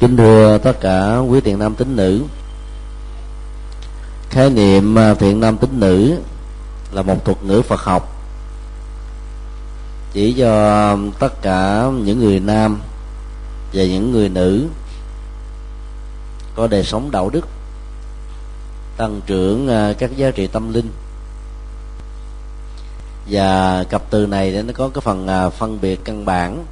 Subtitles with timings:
[0.00, 2.22] kính thưa tất cả quý thiện nam tín nữ.
[4.30, 6.20] Khái niệm à, thiện nam tín nữ
[6.92, 8.14] là một thuật ngữ phật học.
[10.12, 12.80] Chỉ cho tất cả những người nam
[13.72, 14.66] và những người nữ
[16.54, 17.48] có đời sống đạo đức,
[18.96, 20.90] tăng trưởng à, các giá trị tâm linh.
[23.30, 26.64] Và cặp từ này nó có cái phần à, phân biệt căn bản,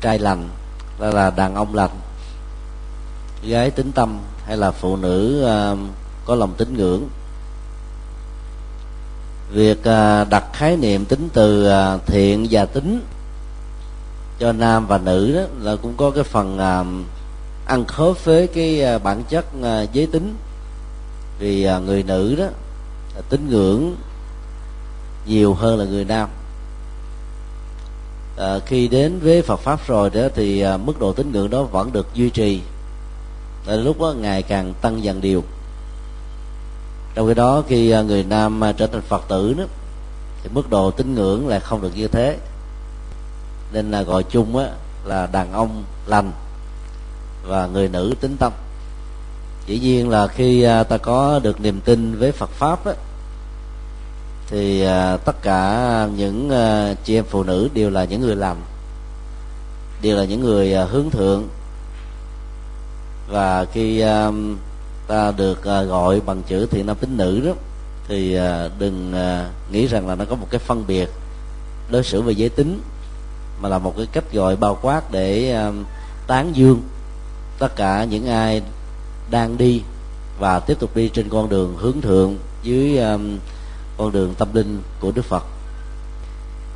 [0.00, 0.48] trai lành
[1.00, 1.90] là là đàn ông lành.
[3.42, 5.78] Gái tính tâm hay là phụ nữ uh,
[6.24, 7.08] có lòng tín ngưỡng.
[9.52, 13.06] Việc uh, đặt khái niệm tính từ uh, thiện và tính
[14.38, 17.06] cho nam và nữ đó là cũng có cái phần uh,
[17.66, 20.36] ăn khớp với cái uh, bản chất uh, giới tính.
[21.38, 22.46] Vì uh, người nữ đó
[23.28, 23.96] tín ngưỡng
[25.26, 26.28] nhiều hơn là người nam
[28.40, 31.62] à, khi đến với Phật pháp rồi đó thì à, mức độ tín ngưỡng đó
[31.62, 32.60] vẫn được duy trì.
[33.66, 35.44] Đến lúc đó ngày càng tăng dần điều.
[37.14, 39.64] Trong khi đó khi à, người nam à, trở thành phật tử đó
[40.42, 42.36] thì mức độ tín ngưỡng lại không được như thế.
[43.72, 44.66] Nên là gọi chung á
[45.04, 46.32] là đàn ông lành
[47.46, 48.52] và người nữ tính tâm.
[49.66, 52.92] Dĩ nhiên là khi à, ta có được niềm tin với phật pháp á
[54.50, 58.56] thì à, tất cả những à, chị em phụ nữ đều là những người làm
[60.02, 61.48] đều là những người à, hướng thượng.
[63.28, 64.04] Và khi
[65.08, 67.52] ta được gọi bằng chữ thiện nam tín nữ đó
[68.08, 68.38] thì
[68.78, 69.14] đừng
[69.72, 71.08] nghĩ rằng là nó có một cái phân biệt
[71.90, 72.80] đối xử về giới tính
[73.60, 75.56] mà là một cái cách gọi bao quát để
[76.26, 76.82] tán dương
[77.58, 78.62] tất cả những ai
[79.30, 79.82] đang đi
[80.38, 83.20] và tiếp tục đi trên con đường hướng thượng dưới uh,
[84.00, 85.44] con đường tâm linh của Đức Phật.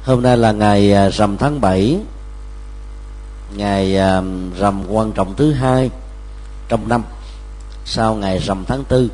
[0.05, 2.00] Hôm nay là ngày à, rằm tháng 7
[3.55, 4.22] ngày à,
[4.58, 5.91] rằm quan trọng thứ hai
[6.69, 7.03] trong năm.
[7.84, 9.11] Sau ngày rằm tháng tư,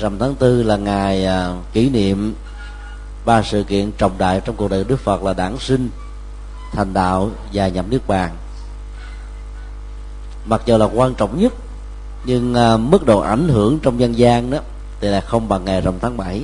[0.00, 2.34] rằm tháng tư là ngày à, kỷ niệm
[3.24, 5.90] ba sự kiện trọng đại trong cuộc đời Đức Phật là đản sinh,
[6.72, 8.36] thành đạo và nhập niết bàn.
[10.46, 11.52] Mặc dù là quan trọng nhất,
[12.24, 12.54] nhưng
[12.90, 14.58] mức độ ảnh hưởng trong dân gian đó
[15.02, 16.42] thì là không bằng ngày rằm tháng 7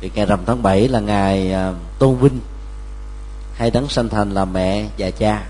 [0.00, 2.40] vì ngày rằm tháng 7 là ngày à, tôn vinh
[3.54, 5.46] hay đấng sanh thành là mẹ và cha.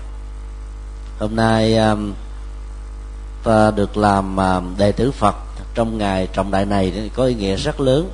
[1.19, 1.95] Hôm nay à,
[3.43, 5.35] ta được làm à, đệ tử Phật
[5.73, 8.09] trong ngày trọng đại này có ý nghĩa rất lớn.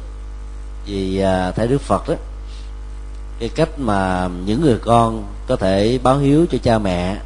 [0.86, 1.24] Vì
[1.56, 2.16] thấy Đức Phật đó
[3.40, 7.18] cái cách mà những người con có thể báo hiếu cho cha mẹ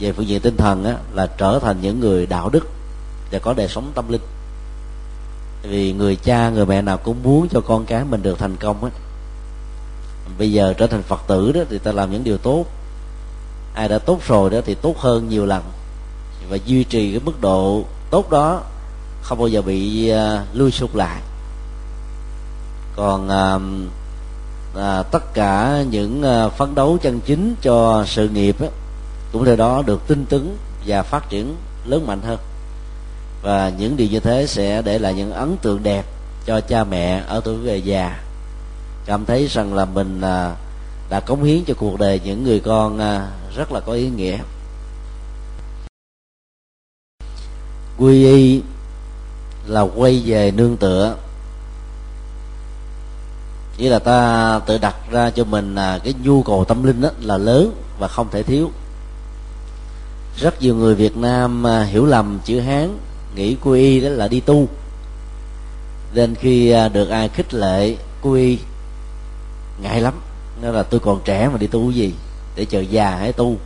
[0.00, 2.68] về phương diện tinh thần á, là trở thành những người đạo đức
[3.32, 4.20] và có đời sống tâm linh
[5.68, 8.84] vì người cha người mẹ nào cũng muốn cho con cái mình được thành công
[8.84, 8.90] á.
[10.38, 12.64] Bây giờ trở thành phật tử đó thì ta làm những điều tốt.
[13.74, 15.62] Ai đã tốt rồi đó thì tốt hơn nhiều lần.
[16.48, 18.62] Và duy trì cái mức độ tốt đó
[19.22, 21.20] không bao giờ bị uh, lui sụt lại.
[22.96, 23.58] Còn à,
[24.76, 28.66] à, tất cả những à, phấn đấu chân chính cho sự nghiệp á,
[29.32, 32.38] cũng theo đó được tinh tấn và phát triển lớn mạnh hơn
[33.44, 36.06] và những điều như thế sẽ để lại những ấn tượng đẹp
[36.46, 38.20] cho cha mẹ ở tuổi về già.
[39.06, 40.56] Cảm thấy rằng là mình à,
[41.10, 44.38] đã cống hiến cho cuộc đời những người con à, rất là có ý nghĩa.
[47.98, 48.62] Quy y
[49.66, 51.16] là quay về nương tựa.
[53.78, 57.10] Nghĩa là ta tự đặt ra cho mình là cái nhu cầu tâm linh đó
[57.20, 58.70] là lớn và không thể thiếu.
[60.36, 62.98] Rất nhiều người Việt Nam à, hiểu lầm chữ Hán
[63.34, 64.68] nghĩ quy y đó là đi tu.
[66.14, 68.58] Nên khi à, được ai khích lệ quy y
[69.82, 70.14] ngại lắm.
[70.62, 72.12] Nên là tôi còn trẻ mà đi tu gì?
[72.56, 73.56] Để chờ già hãy tu.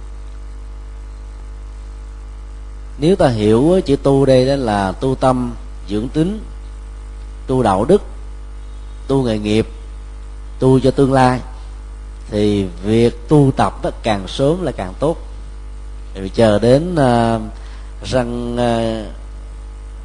[2.99, 5.55] Nếu ta hiểu chữ tu đây đó là tu tâm
[5.89, 6.41] dưỡng tính
[7.47, 8.03] tu đạo đức
[9.06, 9.69] tu nghề nghiệp
[10.59, 11.41] tu cho tương lai
[12.31, 15.17] thì việc tu tập đó càng sớm là càng tốt.
[16.15, 17.43] Vì chờ đến uh,
[18.05, 19.18] răng uh,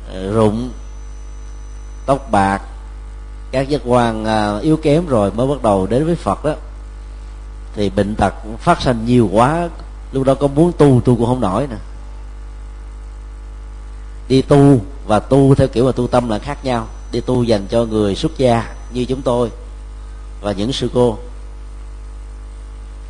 [0.10, 0.70] Ờ, rụng,
[2.06, 2.62] tóc bạc,
[3.52, 6.54] các giác quan à, yếu kém rồi mới bắt đầu đến với phật đó.
[7.76, 9.70] Thì bệnh tật phát sinh nhiều quá,
[10.12, 11.76] lúc đó có muốn tu tu cũng không nổi nè.
[14.28, 16.88] Đi tu và tu theo kiểu mà tu tâm là khác nhau.
[17.12, 19.52] Đi tu dành cho người xuất gia như chúng tôi
[20.42, 21.18] và những sư cô.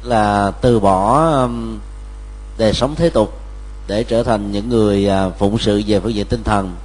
[0.04, 1.30] Là từ bỏ
[2.58, 3.43] đời sống thế tục
[3.88, 6.76] để trở thành những người à, phụng sự về phương diện tinh thần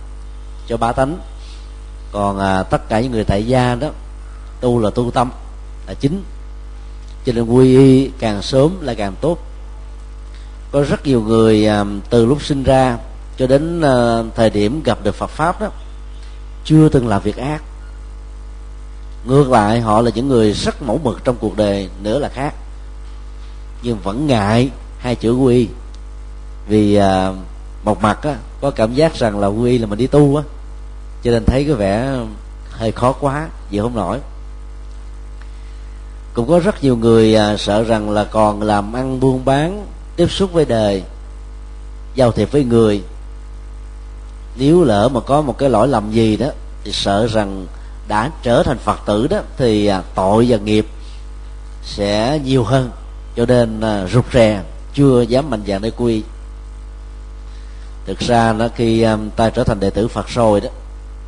[0.67, 1.19] cho bá tánh.
[2.12, 3.89] Còn à, tất cả những người tại gia đó
[4.61, 5.31] tu là tu tâm
[5.87, 6.23] là chính.
[7.27, 9.39] Cho nên quy y càng sớm là càng tốt.
[10.73, 12.99] Có rất nhiều người à, từ lúc sinh ra
[13.37, 15.69] cho đến à, thời điểm gặp được Phật pháp đó
[16.65, 17.62] chưa từng làm việc ác.
[19.25, 22.55] Ngược lại họ là những người rất mẫu mực trong cuộc đời nữa là khác.
[23.83, 25.69] Nhưng vẫn ngại hai chữ quy
[26.69, 27.32] vì à,
[27.85, 30.43] một mặt á, có cảm giác rằng là quy là mình đi tu á.
[31.23, 32.19] Cho nên thấy cái vẻ
[32.70, 34.19] hơi khó quá chịu không nổi.
[36.35, 39.87] Cũng có rất nhiều người à, sợ rằng là còn làm ăn buôn bán
[40.17, 41.03] tiếp xúc với đời
[42.15, 43.03] giao thiệp với người.
[44.56, 46.47] Nếu lỡ mà có một cái lỗi lầm gì đó
[46.85, 47.67] thì sợ rằng
[48.09, 50.87] đã trở thành phật tử đó thì à, tội và nghiệp
[51.82, 52.91] sẽ nhiều hơn.
[53.37, 54.62] Cho nên à, rụt rè
[54.94, 56.23] chưa dám mạnh dạng để quy
[58.08, 60.69] thực ra nó khi um, ta trở thành đệ tử phật rồi đó,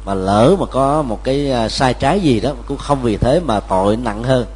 [0.04, 3.40] mà lỡ mà có một cái à, sai trái gì đó, cũng không vì thế
[3.40, 4.46] mà tội nặng hơn,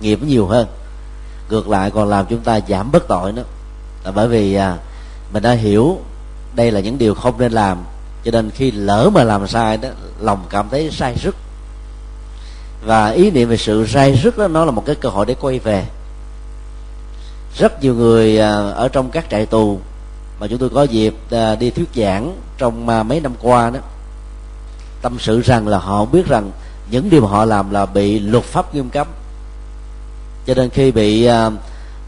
[0.00, 0.66] nghiệp nhiều hơn.
[1.48, 3.42] Ngược lại còn làm chúng ta giảm bất tội nữa.
[4.04, 4.76] Là bởi vì à,
[5.32, 5.98] mình đã hiểu
[6.54, 7.84] đây là những điều không nên làm,
[8.24, 9.88] cho nên khi lỡ mà làm sai đó,
[10.20, 11.36] lòng cảm thấy sai sức
[12.84, 15.34] và ý niệm về sự sai sức đó, nó là một cái cơ hội để
[15.40, 15.86] quay về.
[17.58, 19.80] Rất nhiều người à, ở trong các trại tù
[20.44, 23.80] mà chúng tôi có dịp à, đi thuyết giảng trong à, mấy năm qua đó.
[25.02, 26.50] Tâm sự rằng là họ biết rằng
[26.90, 29.06] những điều họ làm là bị luật pháp nghiêm cấm.
[30.46, 31.50] Cho nên khi bị à,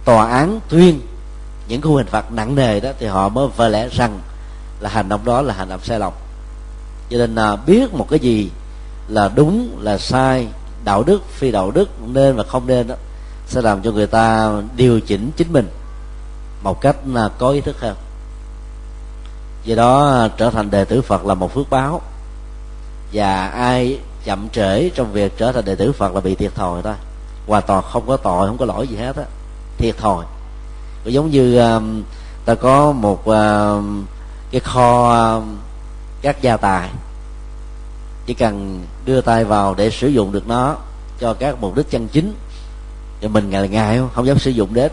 [0.05, 1.00] tòa án tuyên
[1.69, 4.19] những khung hình phạt nặng nề đó, thì họ mới vỡ lẽ rằng
[4.81, 6.12] là hành động đó là hành động sai lầm.
[7.11, 8.50] Cho nên là biết một cái gì
[9.09, 10.47] là đúng, là sai,
[10.85, 12.94] đạo đức, phi đạo đức, nên và không nên đó,
[13.47, 15.69] sẽ làm cho người ta điều chỉnh chính mình
[16.62, 17.97] một cách là có ý thức hơn
[19.67, 22.01] do đó à, trở thành đệ tử phật là một phước báo.
[23.13, 26.83] Và ai chậm trễ trong việc trở thành đệ tử phật là bị thiệt thòi
[26.83, 26.95] thôi.
[27.47, 29.23] Hoàn toàn không có tội không có lỗi gì hết á.
[29.79, 30.25] Thiệt thòi.
[31.05, 32.03] Cũng giống như um,
[32.45, 33.85] ta có một uh,
[34.51, 35.45] cái kho uh,
[36.23, 36.91] các gia tài.
[38.27, 40.77] Chỉ cần đưa tay vào để sử dụng được nó
[41.21, 42.35] cho các mục đích chân chính.
[43.21, 44.93] Thì mình ngày ngày không, không dám sử dụng đến.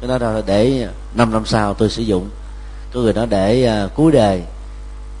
[0.00, 2.30] Cái đó là để năm năm sau tôi sử dụng
[2.94, 4.42] có người đó để à, uh, cuối đề.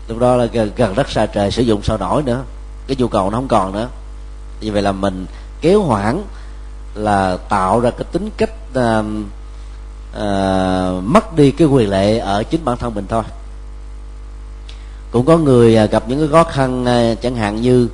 [0.08, 2.42] Lúc đó là gần, gần đất xa trời sử dụng sao nổi nữa.
[2.86, 3.88] Cái nhu cầu nó không còn nữa.
[4.60, 5.26] Như vậy là mình
[5.60, 6.22] kéo hoãn
[6.94, 9.04] là tạo ra cái tính cách uh,
[10.16, 13.22] uh, mất đi cái quyền lệ ở chính bản thân mình thôi.
[15.10, 17.88] Cũng có người uh, gặp những cái khó khăn uh, chẳng hạn như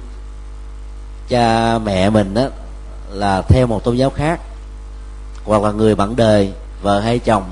[1.29, 2.43] cha mẹ mình đó
[3.11, 4.41] là theo một tôn giáo khác
[5.45, 7.45] hoặc là người bạn đời vợ hay chồng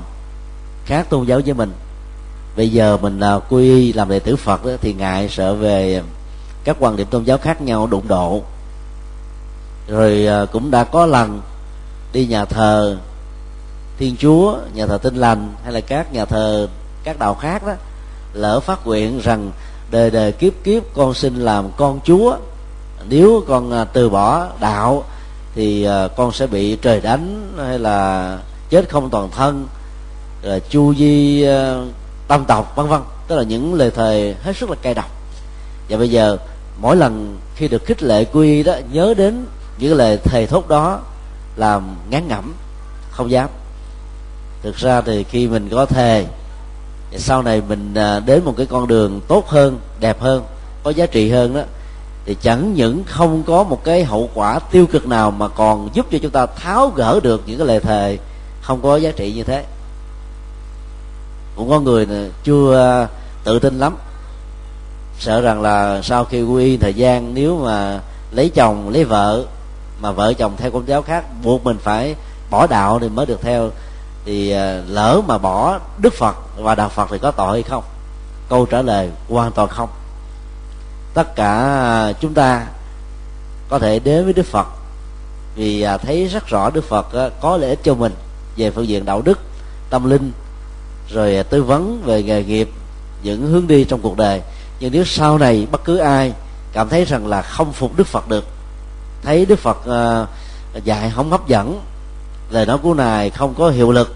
[0.85, 1.71] khác tôn giáo với mình
[2.59, 6.01] bây giờ mình là quy y làm đệ tử phật đó, thì ngại sợ về
[6.63, 8.41] các quan điểm tôn giáo khác nhau đụng độ.
[9.87, 11.41] Rồi à, cũng đã có lần
[12.13, 12.97] đi nhà thờ
[13.99, 16.67] thiên chúa nhà thờ tinh lành hay là các nhà thờ
[17.03, 17.73] các đạo khác đó
[18.33, 19.51] lỡ phát nguyện rằng
[19.91, 22.37] đời đời kiếp kiếp con xin làm con chúa.
[23.09, 25.03] Nếu con à, từ bỏ đạo
[25.55, 28.37] thì à, con sẽ bị trời đánh hay là
[28.69, 29.67] chết không toàn thân.
[30.43, 31.45] Rồi chu di
[32.29, 33.01] tâm tộc, vân vân.
[33.27, 35.09] Tức là những lời thề hết sức là cay độc.
[35.89, 36.37] Và bây giờ,
[36.81, 39.45] mỗi lần khi được khích lệ quy đó, nhớ đến
[39.77, 40.99] những lời thề thốt đó
[41.55, 42.53] làm ngán ngẩm,
[43.11, 43.49] không dám.
[44.61, 46.25] Thực ra thì khi mình có thề
[47.17, 50.43] sau này mình à, đến một cái con đường tốt hơn, đẹp hơn,
[50.83, 51.61] có giá trị hơn đó,
[52.25, 56.05] thì chẳng những không có một cái hậu quả tiêu cực nào mà còn giúp
[56.11, 58.17] cho chúng ta tháo gỡ được những cái lời thề
[58.61, 59.65] không có giá trị như thế
[61.59, 62.07] cũng có người
[62.43, 63.07] chưa à,
[63.43, 63.97] tự tin lắm.
[65.19, 67.99] Sợ rằng là sau khi quy thời gian, nếu mà
[68.31, 69.45] lấy chồng, lấy vợ,
[70.01, 72.15] mà vợ chồng theo công giáo khác, buộc mình phải
[72.49, 73.69] bỏ đạo thì mới được theo.
[74.25, 77.83] Thì à, lỡ mà bỏ đức phật và đạo phật thì có tội hay không?
[78.49, 79.89] Câu trả lời hoàn toàn không.
[81.13, 82.67] Tất cả à, chúng ta
[83.69, 84.67] có thể đến với đức phật
[85.55, 88.13] vì thấy rất rõ đức phật có lợi ích cho mình
[88.57, 89.39] về phương diện đạo đức,
[89.89, 90.31] tâm linh
[91.13, 92.69] rồi tư vấn về nghề nghiệp
[93.23, 94.41] những hướng đi trong cuộc đời.
[94.79, 96.33] Nhưng nếu sau này bất cứ ai
[96.73, 98.45] cảm thấy rằng là không phục đức phật được
[99.23, 101.81] thấy đức phật uh, dạy không hấp dẫn
[102.49, 104.15] lời nói của ngài không có hiệu lực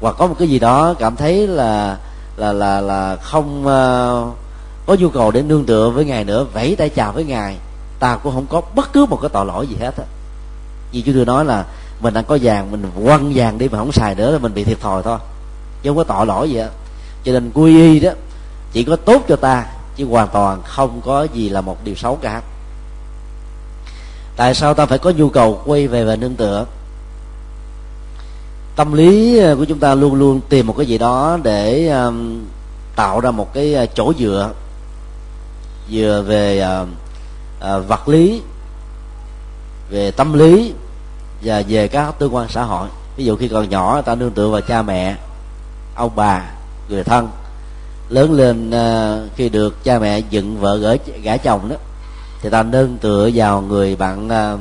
[0.00, 1.98] hoặc có một cái gì đó cảm thấy là
[2.36, 4.36] là là là không uh,
[4.86, 7.56] có nhu cầu để nương tựa với ngài nữa vẫy tay chào với ngài
[7.98, 10.04] ta cũng không có bất cứ một cái tội lỗi gì hết á.
[10.92, 11.64] Như chúng tôi nói là
[12.00, 14.64] mình đang có vàng mình quăng vàng đi mà không xài nữa là mình bị
[14.64, 15.18] thiệt thòi thôi
[15.82, 16.68] chứ không có tội lỗi gì á.
[17.24, 18.10] Cho nên quy y đó
[18.72, 19.66] chỉ có tốt cho ta
[19.96, 22.42] chứ hoàn toàn không có gì là một điều xấu cả.
[24.36, 26.66] Tại sao ta phải có nhu cầu quay về và nương tựa?
[28.76, 32.44] Tâm lý ờ, của chúng ta luôn luôn tìm một cái gì đó để um,
[32.96, 34.50] tạo ra một cái ờ, chỗ dựa.
[35.90, 36.88] Vừa về uh,
[37.76, 38.42] uh, vật lý
[39.90, 40.72] về tâm lý
[41.42, 42.88] và về các tương quan xã hội.
[43.16, 45.16] Ví dụ khi còn nhỏ ta nương tựa vào cha mẹ
[45.98, 46.50] ông bà,
[46.88, 47.28] người thân,
[48.08, 51.76] lớn lên ờ, khi được cha mẹ dựng vợ gửi gả chồng đó,
[52.42, 54.58] thì ta nương tựa vào người bạn ờ,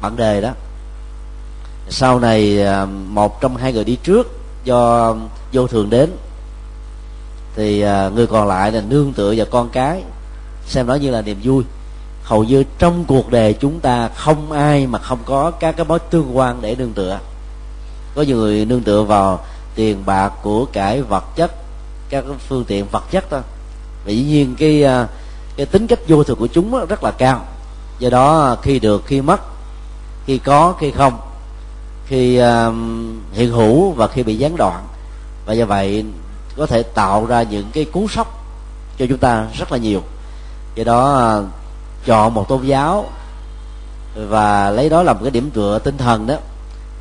[0.00, 0.50] bạn đề đó.
[1.88, 5.14] Sau này ờ, một trong hai người đi trước do
[5.52, 6.10] vô thường đến,
[7.56, 7.80] thì
[8.14, 10.02] người còn lại là nương tựa vào con cái,
[10.66, 11.64] xem đó như là niềm vui.
[12.22, 15.98] Hầu như trong cuộc đời chúng ta không ai mà không có các cái mối
[15.98, 17.18] tương quan để nương tựa.
[18.14, 21.50] Có nhiều người nương tựa vào tiền bạc của cải vật chất
[22.08, 23.40] các phương tiện vật chất đó
[24.04, 25.08] và dĩ nhiên cái à,
[25.56, 27.44] cái tính cách vô thường của chúng rất là cao.
[27.98, 29.40] Do đó à, khi được khi mất
[30.26, 31.18] khi có khi không
[32.06, 32.74] khi uh,
[33.32, 34.84] hiện hữu và khi bị gián đoạn.
[35.46, 36.04] Và do vậy
[36.56, 38.44] có thể tạo ra những cái cú sốc
[38.98, 40.02] cho chúng ta rất là nhiều.
[40.74, 41.44] Do đó uh,
[42.06, 43.06] chọn một tôn giáo
[44.14, 46.34] và lấy đó làm cái điểm tựa tinh thần đó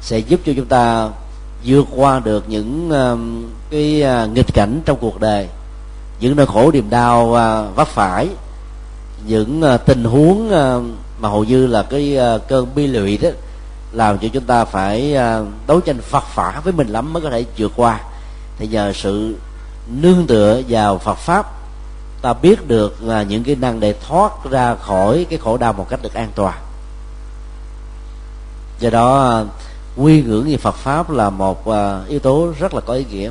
[0.01, 1.10] sẽ giúp cho chúng ta
[1.65, 3.20] vượt qua được những uh,
[3.70, 5.48] cái uh, nghịch cảnh trong cuộc đời
[6.20, 8.27] những nỗi khổ niềm đau uh, vấp phải
[9.27, 10.84] những uh, tình huống uh,
[11.20, 13.29] mà hầu như là cái uh, cơn bi lụy đó
[13.91, 17.29] làm cho chúng ta phải uh, đấu tranh phật phả với mình lắm mới có
[17.29, 18.00] thể vượt qua.
[18.58, 19.36] Thì nhờ sự
[20.01, 21.46] nương tựa vào Phật pháp
[22.22, 25.89] ta biết được là những cái năng để thoát ra khỏi cái khổ đau một
[25.89, 26.58] cách được an toàn.
[28.79, 29.43] Do đó
[29.98, 33.30] quy ngưỡng về Phật pháp là một à, yếu tố rất là có ý nghĩa.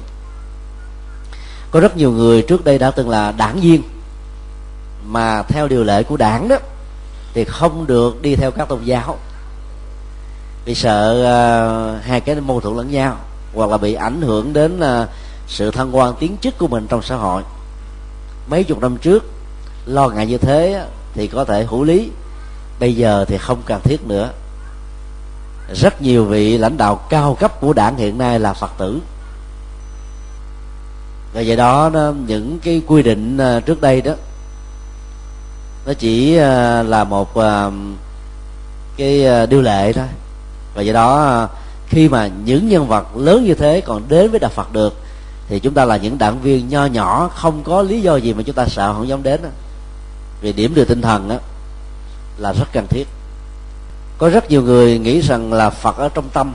[1.70, 3.82] Có rất nhiều người trước đây đã từng là đảng viên
[5.06, 6.56] mà theo điều lệ của đảng đó
[7.34, 9.18] thì không được đi theo các tôn giáo
[10.64, 11.12] vì sợ
[11.98, 13.16] uh, hai cái mâu thuẫn lẫn nhau
[13.54, 15.08] hoặc là bị ảnh hưởng đến uh,
[15.48, 17.42] sự thăng quan tiến chức của mình trong xã hội.
[18.48, 19.24] Mấy chục năm trước
[19.86, 22.10] lo ngại như thế thì có thể hữu lý
[22.80, 24.30] bây giờ thì không cần thiết nữa
[25.74, 29.00] rất nhiều vị lãnh đạo cao cấp của đảng hiện nay là phật tử.
[31.34, 31.90] Và vậy đó
[32.26, 34.12] những cái quy định à, trước đây đó,
[35.86, 37.70] nó chỉ à, là một à,
[38.96, 40.06] cái điều lệ thôi.
[40.74, 41.48] Và do đó
[41.86, 44.94] khi mà những nhân vật lớn như thế còn đến với đạo phật được,
[45.48, 48.42] thì chúng ta là những đảng viên nho nhỏ, không có lý do gì mà
[48.42, 49.40] chúng ta sợ không dám đến
[50.40, 51.36] vì điểm từ tinh thần đó
[52.38, 53.08] là rất cần thiết
[54.22, 56.54] có rất nhiều người nghĩ rằng là phật ở trong tâm.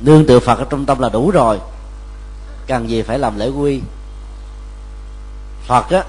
[0.00, 1.58] Nương tựa phật ở trong tâm là đủ rồi.
[2.66, 3.80] Cần gì phải làm lễ quy.
[5.66, 6.04] Phật á,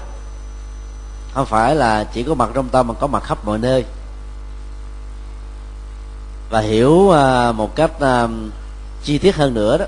[1.34, 3.84] không phải là chỉ có mặt trong tâm mà có mặt khắp mọi nơi.
[6.50, 8.28] Và hiểu à, một cách à,
[9.04, 9.84] chi tiết hơn nữa đó,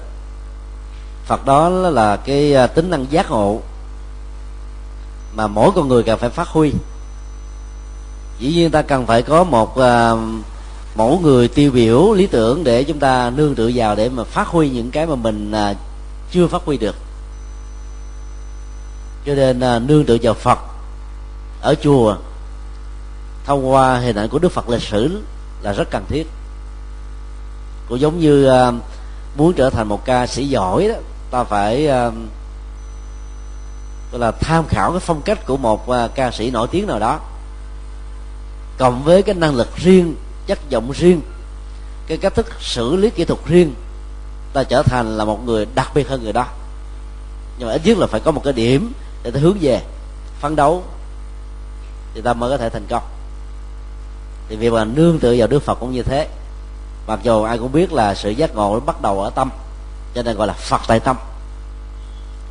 [1.25, 3.61] phật đó là cái à, tính năng giác ngộ
[5.35, 6.73] mà mỗi con người cần phải phát huy
[8.39, 10.19] dĩ nhiên ta cần phải có một uh,
[10.95, 14.49] mẫu người tiêu biểu lý tưởng để chúng ta nương tựa vào để mà phát
[14.49, 15.77] huy những cái mà mình uh,
[16.31, 16.97] chưa phát huy được.
[19.27, 20.59] Cho nên uh, nương tựa vào phật
[21.61, 22.17] ở chùa
[23.47, 25.23] thông qua hình ảnh của đức phật lịch sử
[25.63, 26.27] là rất cần thiết.
[27.89, 28.75] Cũng giống như uh,
[29.37, 30.95] muốn trở thành một ca sĩ giỏi đó
[31.31, 32.15] ta phải uh,
[34.13, 36.99] gọi là tham khảo cái phong cách của một uh, ca sĩ nổi tiếng nào
[36.99, 37.21] đó
[38.79, 40.17] cộng với cái năng lực riêng
[40.47, 41.21] chất giọng riêng
[42.07, 43.75] cái cách thức xử lý kỹ thuật riêng
[44.55, 46.47] ta trở thành là một người đặc biệt hơn người đó.
[47.59, 49.83] Nhưng mà ít nhất là phải có một cái điểm để ta hướng về
[50.41, 50.83] phấn đấu
[52.15, 53.03] thì ta mới có thể thành công.
[54.49, 56.29] Thì việc mà nương tựa vào đức phật cũng như thế.
[57.07, 59.51] Mặc dù ai cũng biết là sự giác ngộ bắt đầu ở tâm
[60.15, 61.17] cho nên gọi là phật tại tâm.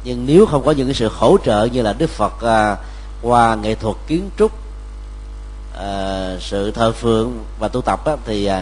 [0.04, 2.78] Nhưng nếu không có những cái sự hỗ trợ như là đức phật à,
[3.22, 4.52] qua nghệ thuật kiến trúc
[5.78, 8.54] uh, sự thờ phượng và tu tập á, thì uh,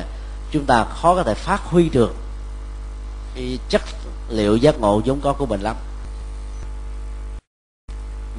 [0.52, 2.16] chúng ta khó có thể phát huy được
[3.36, 3.82] cái chất
[4.30, 5.76] liệu giác ngộ vốn có của mình lắm.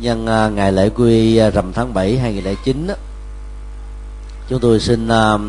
[0.00, 2.95] Nhân uh, ngày lễ quy à, rằm tháng 7 2009 á,
[4.49, 5.41] chúng tôi xin uh,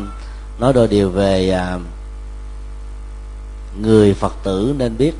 [0.58, 1.80] nói đôi điều về uh,
[3.80, 5.14] người phật tử nên biết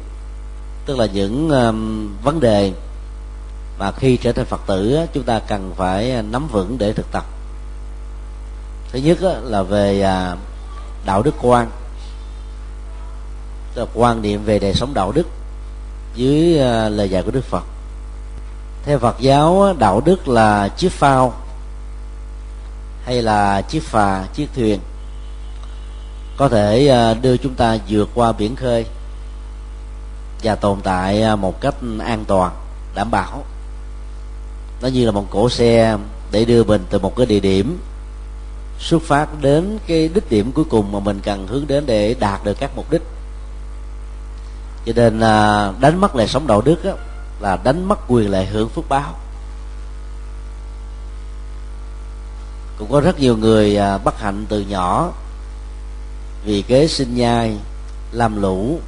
[0.87, 2.73] tức là những um, vấn đề
[3.79, 7.34] mà khi trở thành phật tử chúng ta cần phải nắm vững để thực tập
[8.95, 10.37] thứ nhất là về à,
[11.07, 11.71] đạo đức quan.
[13.75, 15.27] Là quan niệm về đời sống đạo đức
[16.15, 17.65] dưới à, lời dạy của đức phật.
[18.85, 21.33] Theo phật giáo đạo đức là chiếc phao
[23.05, 24.81] hay là chiếc phà, chiếc thuyền.
[26.37, 28.87] Có thể à, đưa chúng ta vượt qua biển khơi
[30.43, 32.53] và tồn tại một cách an toàn,
[32.95, 33.45] đảm bảo.
[34.83, 35.97] Nó như là một cỗ xe
[36.31, 37.79] để đưa mình từ một cái địa điểm
[38.85, 42.45] xuất phát đến cái đích điểm cuối cùng mà mình cần hướng đến để đạt
[42.45, 43.03] được các mục đích.
[44.87, 46.93] Cho nên à, đánh mất lại sống đạo đức đó,
[47.41, 49.15] là đánh mất quyền lại hưởng phước báo.
[52.79, 55.13] Cũng có rất nhiều người à, bất hạnh từ nhỏ
[56.45, 57.57] vì kế sinh nhai
[58.13, 58.81] làm lũ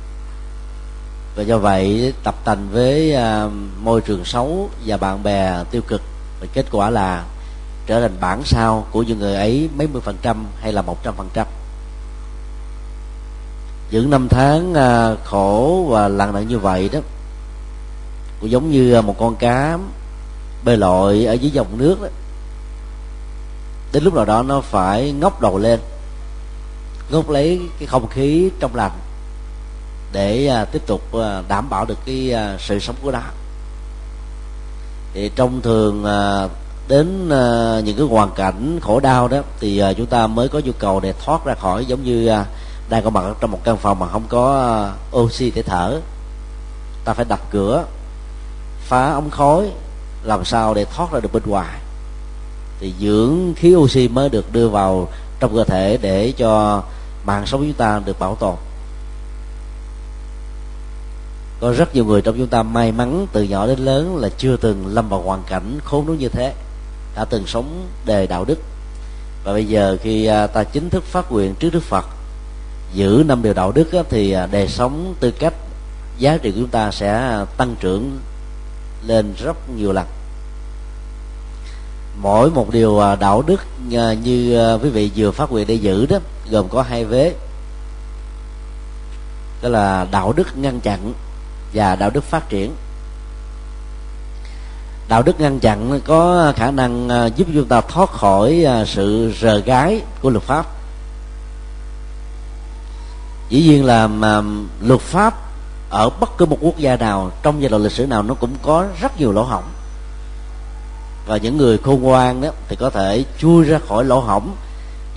[1.36, 3.48] và do vậy tập tành với à,
[3.82, 6.02] môi trường xấu và bạn bè tiêu cực.
[6.40, 7.24] Và kết quả là
[7.86, 11.02] trở thành bản sao của những người ấy mấy mươi phần trăm hay là một
[11.02, 11.46] trăm phần trăm.
[13.90, 16.98] Những năm tháng à, khổ và lặng nặng như vậy đó,
[18.40, 19.78] cũng giống như à, một con cá
[20.64, 22.08] bơi lội ở dưới dòng nước đó,
[23.92, 25.80] đến lúc nào đó nó phải ngóc đầu lên,
[27.10, 28.98] ngóc lấy cái không khí trong lành
[30.12, 31.02] để à, tiếp tục
[31.48, 33.22] đảm bảo được cái sự sống của nó.
[35.14, 36.04] Thì trong thường
[36.88, 40.60] đến uh, những cái hoàn cảnh khổ đau đó thì uh, chúng ta mới có
[40.64, 42.46] nhu cầu để thoát ra khỏi giống như uh,
[42.88, 46.00] đang có mặt trong một căn phòng mà không có uh, oxy để thở.
[47.04, 47.84] Ta phải đập cửa
[48.80, 49.70] phá ống khói
[50.22, 51.80] làm sao để thoát ra được bên ngoài.
[52.80, 55.08] Thì dưỡng khí oxy mới được đưa vào
[55.40, 56.82] trong cơ thể để cho
[57.26, 58.54] mạng sống của chúng ta được bảo tồn.
[61.60, 64.56] Có rất nhiều người trong chúng ta may mắn từ nhỏ đến lớn là chưa
[64.56, 66.54] từng lâm vào hoàn cảnh khốn đốn như thế
[67.16, 68.58] đã từng sống đề đạo đức.
[69.44, 72.06] Và bây giờ khi à, ta chính thức phát nguyện trước đức phật,
[72.94, 75.54] giữ năm điều đạo đức thì à, đề sống tư cách,
[76.18, 78.18] giá trị của chúng ta sẽ à, tăng trưởng
[79.06, 80.06] lên rất nhiều lần.
[82.20, 83.60] Mỗi một điều đạo đức
[84.24, 86.18] như quý vị vừa phát nguyện để giữ đó,
[86.50, 87.34] gồm có hai vế.
[89.62, 91.12] Đó là đạo đức ngăn chặn
[91.74, 92.72] và đạo đức phát triển
[95.08, 99.32] đạo đức ngăn chặn có khả năng ờ, giúp chúng ta thoát khỏi ờ, sự
[99.40, 100.66] rờ gái của luật pháp.
[103.48, 104.42] Dĩ nhiên là mà
[104.80, 105.34] luật pháp
[105.90, 108.50] ở bất cứ một quốc gia nào, trong giai đoạn lịch sử nào nó cũng
[108.62, 109.64] có rất nhiều lỗ hổng.
[111.26, 114.54] Và những người khôn ngoan đó thì có thể chui ra khỏi lỗ hổng.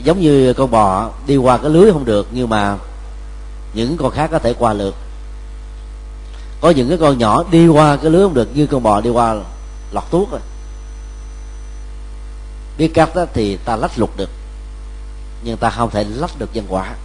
[0.04, 2.78] Giống như con bò, đi qua cái lưới không được, nhưng mà
[3.74, 4.96] những con khác có thể qua được.
[6.62, 9.10] Có những cái con nhỏ đi qua cái lưới không được như con bò đi
[9.10, 9.36] qua
[9.92, 10.40] lọt thuốc rồi.
[12.78, 14.30] Biết cách đó thì ta lách luật được,
[15.44, 16.96] nhưng ta không thể lách được nhân quả.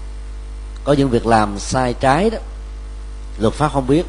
[0.85, 2.39] Có những việc làm sai trái đó,
[3.39, 4.07] luật pháp không biết,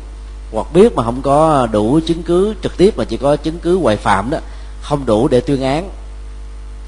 [0.51, 3.77] hoặc biết mà không có đủ chứng cứ trực tiếp, mà chỉ có chứng cứ
[3.77, 4.37] ngoại phạm đó,
[4.81, 5.89] không đủ để tuyên án.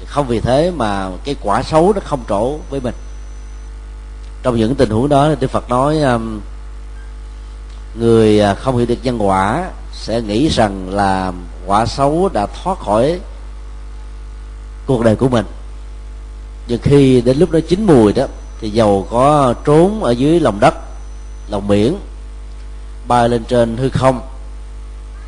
[0.06, 2.94] Không vì thế mà cái quả xấu nó không trổ với mình.
[4.42, 6.40] Trong những tình huống đó, đức phật nói um,
[7.94, 11.32] người à, không hiểu được nhân quả sẽ nghĩ rằng là
[11.68, 13.20] quả xấu đã thoát khỏi
[14.86, 15.46] cuộc đời của mình.
[16.68, 18.24] Nhưng khi đến lúc nó chín mùi đó
[18.60, 20.74] thì dầu có trốn ở dưới lòng đất
[21.48, 21.98] lòng biển
[23.08, 24.20] bay lên trên hư không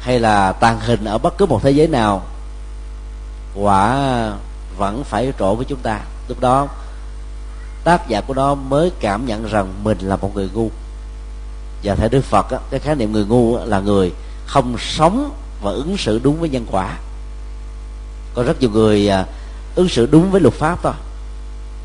[0.00, 2.22] hay là tàn hình ở bất cứ một thế giới nào
[3.54, 3.98] quả
[4.78, 6.00] vẫn phải trổ với chúng ta.
[6.28, 6.68] Lúc đó
[7.84, 10.70] tác giả của nó mới cảm nhận rằng mình là một người ngu.
[11.82, 14.12] Và theo đức phật á, cái khái niệm người ngu là người
[14.46, 15.30] không sống
[15.62, 16.98] và ứng xử đúng với nhân quả.
[18.34, 19.26] Có rất nhiều người à,
[19.74, 20.92] ứng xử đúng với luật pháp thôi.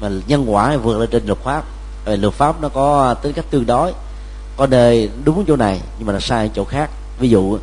[0.01, 1.63] Mà nhân quả vượt lên trên luật pháp.
[2.05, 3.93] Rồi luật pháp nó có tính cách tương đối,
[4.57, 6.89] có nơi đúng chỗ này, nhưng mà nó sai chỗ khác.
[7.19, 7.57] Ví dụ,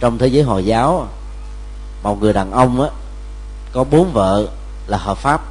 [0.00, 1.08] trong thế giới hồi giáo,
[2.02, 2.88] một người đàn ông á,
[3.72, 4.46] có bốn vợ
[4.86, 5.42] là hợp pháp.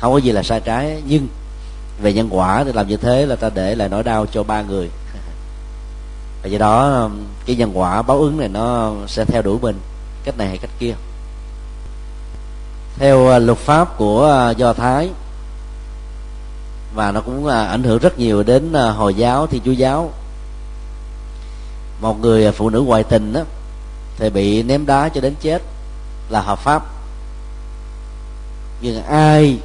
[0.00, 1.28] Không có gì là sai trái, nhưng
[2.02, 4.62] về nhân quả thì làm như thế là ta để lại nỗi đau cho ba
[4.62, 4.90] người
[6.42, 7.12] và do đó um,
[7.46, 9.80] cái nhân quả báo ứng này nó sẽ theo đuổi mình
[10.24, 10.94] cách này hay cách kia.
[12.98, 15.10] Theo uh, luật pháp của uh, do thái,
[16.94, 20.12] và nó cũng uh, ảnh hưởng rất nhiều đến hồi giáo thì chúa giáo.
[22.00, 23.40] Một người phụ nữ ngoại tình đó
[24.16, 25.62] thì bị ném đá cho đến chết
[26.28, 26.86] là hợp pháp.
[28.80, 29.58] Nhưng ai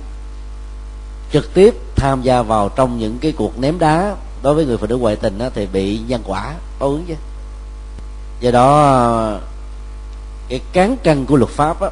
[1.32, 4.88] trực tiếp tham gia vào trong những cái cuộc ném đá đối với người phụ
[4.88, 7.16] nữ ngoại tình đó, thì bị nhân quả báo ứng chứ.
[8.40, 9.40] Do đó
[10.50, 11.90] cái cán cân của luật pháp đó,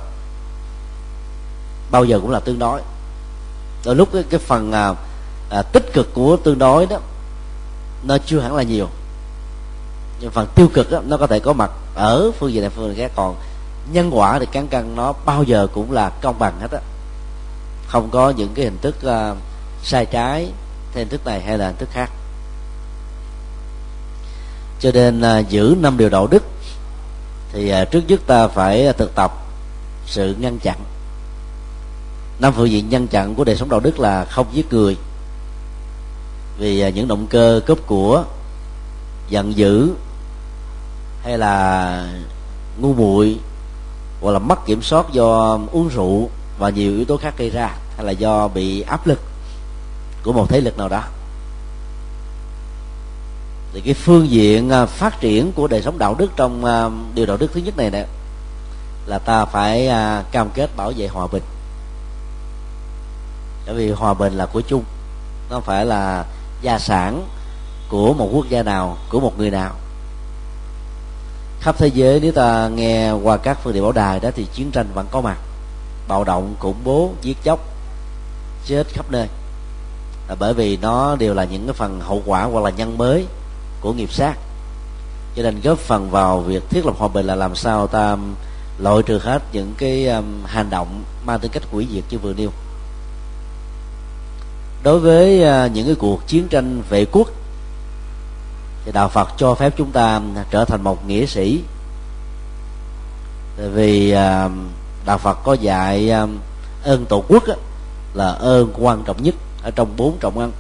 [1.92, 2.82] bao giờ cũng là tương đối.
[3.86, 4.94] Đôi lúc cái, cái phần à,
[5.50, 6.98] à, tích cực của tương đối đó
[8.04, 8.88] nó chưa hẳn là nhiều.
[10.20, 12.88] Nhưng phần tiêu cực đó, nó có thể có mặt ở phương diện này phương
[12.88, 13.12] diện khác.
[13.16, 13.36] Còn
[13.92, 16.80] nhân quả thì cán cân nó bao giờ cũng là công bằng hết á.
[17.88, 19.38] Không có những cái hình thức uh,
[19.84, 20.52] sai trái
[20.94, 22.10] theo hình thức này hay là hình thức khác
[24.82, 26.44] cho nên à, giữ năm điều đạo đức
[27.54, 29.32] thì à, trước nhất ta phải à, thực tập
[30.06, 30.78] sự ngăn chặn.
[32.40, 34.98] Năm phương diện ngăn chặn của đời sống đạo đức là không giết người.
[36.58, 38.24] Vì à, những động cơ cướp của
[39.30, 39.90] giận dữ
[41.24, 42.14] hay là
[42.80, 43.38] ngu muội
[44.22, 47.78] hoặc là mất kiểm soát do uống rượu và nhiều yếu tố khác gây ra
[47.96, 49.20] hay là do bị áp lực
[50.24, 51.04] của một thế lực nào đó
[53.74, 57.26] thì cái phương diện à, phát triển của đời sống đạo đức trong à, điều
[57.26, 58.06] đạo đức thứ nhất này nè,
[59.06, 61.44] là ta phải à, cam kết bảo vệ hòa bình.
[63.66, 64.84] Bởi vì hòa bình là của chung,
[65.50, 66.26] nó không phải là
[66.62, 67.28] gia sản
[67.90, 69.76] của một quốc gia nào, của một người nào.
[71.60, 74.72] Khắp thế giới nếu ta nghe qua các phương tiện báo đài đó thì chiến
[74.72, 75.38] tranh vẫn có mặt,
[76.08, 77.60] bạo động, khủng bố, giết chóc,
[78.66, 79.28] chết khắp nơi.
[80.30, 83.26] Là bởi vì nó đều là những cái phần hậu quả hoặc là nhân mới
[83.82, 84.38] của nghiệp sát.
[85.36, 88.34] Cho nên góp phần vào việc thiết lập hòa bình là làm sao ta um,
[88.80, 92.34] loại trừ hết những cái um, hành động mang tính cách hủy diệt như vừa
[92.34, 92.50] nêu.
[94.84, 97.28] Đối với uh, những cái cuộc chiến tranh vệ quốc
[98.86, 101.62] thì đạo Phật cho phép chúng ta um, trở thành một nghĩa sĩ.
[103.58, 104.52] Vì uh,
[105.06, 106.38] đạo Phật có dạy um,
[106.84, 107.56] ơn tổ quốc á,
[108.14, 110.52] là ơn quan trọng nhất ở trong bốn trọng ân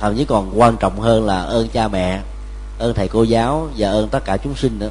[0.00, 2.22] thậm chí còn quan trọng hơn là ơn cha mẹ,
[2.78, 4.90] ơn thầy cô giáo và ơn tất cả chúng sinh nữa.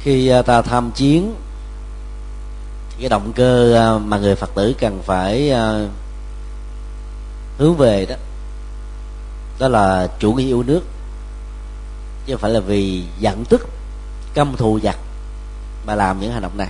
[0.00, 1.34] Khi à, ta tham chiến
[3.00, 5.88] cái động cơ à, mà người phật tử cần phải à,
[7.58, 8.14] hướng về đó
[9.58, 10.82] đó là chủ nghĩa yêu nước.
[12.26, 13.68] Chứ không phải là vì giận tức,
[14.34, 14.96] căm thù giặc
[15.86, 16.68] mà làm những hành động này.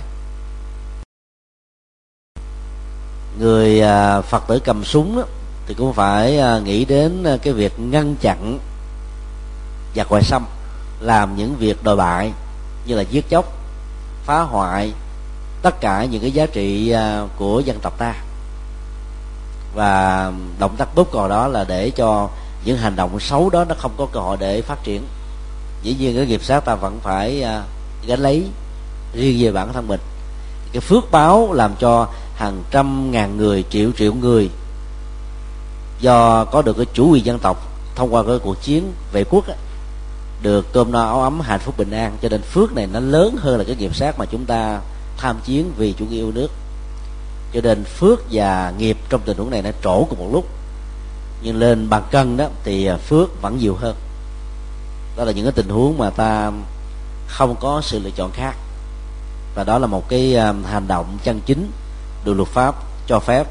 [3.39, 5.23] Người à, phật tử cầm súng đó,
[5.67, 8.59] thì cũng phải à, nghĩ đến à, cái việc ngăn chặn
[9.95, 10.45] giặc ngoại xâm
[10.99, 12.31] làm những việc đòi bại
[12.85, 13.45] như là giết chóc
[14.25, 14.91] phá hoại
[15.61, 16.95] tất cả những cái giá trị
[17.37, 18.13] của dân tộc ta.
[19.75, 22.29] Và động tác bóp cò đó là để cho
[22.65, 25.03] những hành động xấu đó nó không có cơ hội để phát triển.
[25.83, 27.45] Dĩ nhiên cái nghiệp sát ta vẫn phải
[28.07, 28.45] gánh lấy
[29.13, 29.99] riêng về bản thân mình.
[30.73, 34.49] Cái phước báo làm cho hàng trăm ngàn người triệu triệu người.
[35.99, 37.57] Do có được cái chủ quyền dân tộc
[37.95, 39.57] thông qua cái cuộc chiến vệ quốc ấy,
[40.41, 42.17] được cơm no áo ấm hạnh phúc bình an.
[42.21, 44.81] Cho nên phước này nó lớn hơn là cái nghiệp sát mà chúng ta
[45.17, 46.51] tham chiến vì chủ nghĩa yêu nước.
[47.53, 50.45] Cho nên phước và nghiệp trong tình huống này nó trổ cùng một lúc.
[51.43, 53.95] Nhưng lên bàn cân đó thì phước vẫn nhiều hơn.
[55.17, 56.51] Đó là những cái tình huống mà ta
[57.27, 58.55] không có sự lựa chọn khác.
[59.55, 61.71] Và đó là một cái à, hành động chân chính
[62.25, 62.75] được luật pháp
[63.07, 63.47] cho phép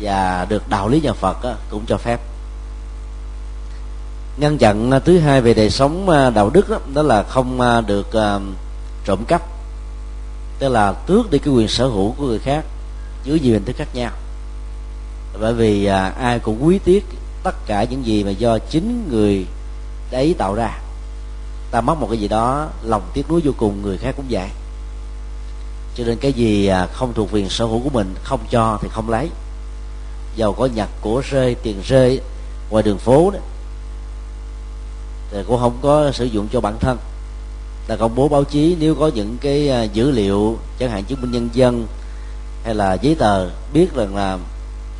[0.00, 1.36] và được đạo lý nhà Phật
[1.70, 2.20] cũng cho phép.
[4.36, 7.60] Ngăn chặn à, thứ hai về đời sống à, đạo đức đó, đó là không
[7.60, 8.10] à, được
[9.04, 9.42] trộm cắp
[10.58, 12.64] tức là tước đi cái quyền sở hữu của người khác
[13.24, 14.12] dưới nhiều hình thức khác nhau.
[15.40, 15.86] Bởi vì
[16.20, 17.04] ai cũng quý tiếc
[17.42, 19.46] tất cả những gì mà do chính người
[20.10, 20.78] đấy tạo ra.
[21.70, 24.48] Ta mất một cái gì đó lòng tiếc nuối vô cùng người khác cũng vậy
[25.94, 28.88] cho nên cái gì à, không thuộc quyền sở hữu của mình, không cho thì
[28.92, 29.28] không lấy.
[30.36, 32.20] Giàu có nhặt của rơi, tiền rơi,
[32.70, 33.38] ngoài đường phố đó,
[35.32, 36.98] thì cũng không có sử dụng cho bản thân.
[37.86, 41.20] Ta công bố báo chí, nếu có những cái à, dữ liệu, chẳng hạn chứng
[41.20, 41.86] minh nhân dân,
[42.64, 44.38] hay là giấy tờ, biết rằng là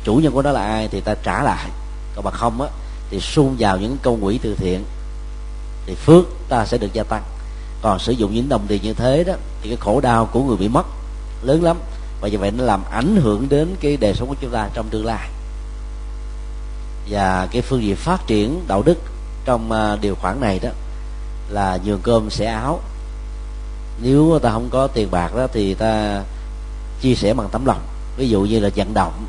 [0.03, 1.69] chủ nhân của nó là ai, thì ta trả lại.
[2.15, 2.67] Còn mà không á,
[3.09, 4.83] thì xung vào những câu quỹ từ thiện,
[5.85, 7.23] thì phước ta sẽ được gia tăng
[7.81, 10.57] còn sử dụng những đồng tiền như thế đó, thì cái khổ đau của người
[10.57, 10.85] bị mất
[11.43, 11.77] lớn lắm.
[12.21, 14.89] Và như vậy nó làm ảnh hưởng đến cái đời sống của chúng ta trong
[14.89, 15.29] tương lai.
[17.09, 18.97] Và cái phương diện phát triển đạo đức
[19.45, 20.69] trong à, điều khoản này đó
[21.49, 22.79] là nhường cơm sẻ áo.
[24.01, 26.23] Nếu ta không có tiền bạc đó thì ta
[27.01, 27.81] chia sẻ bằng tấm lòng.
[28.17, 29.25] Ví dụ như là vận động,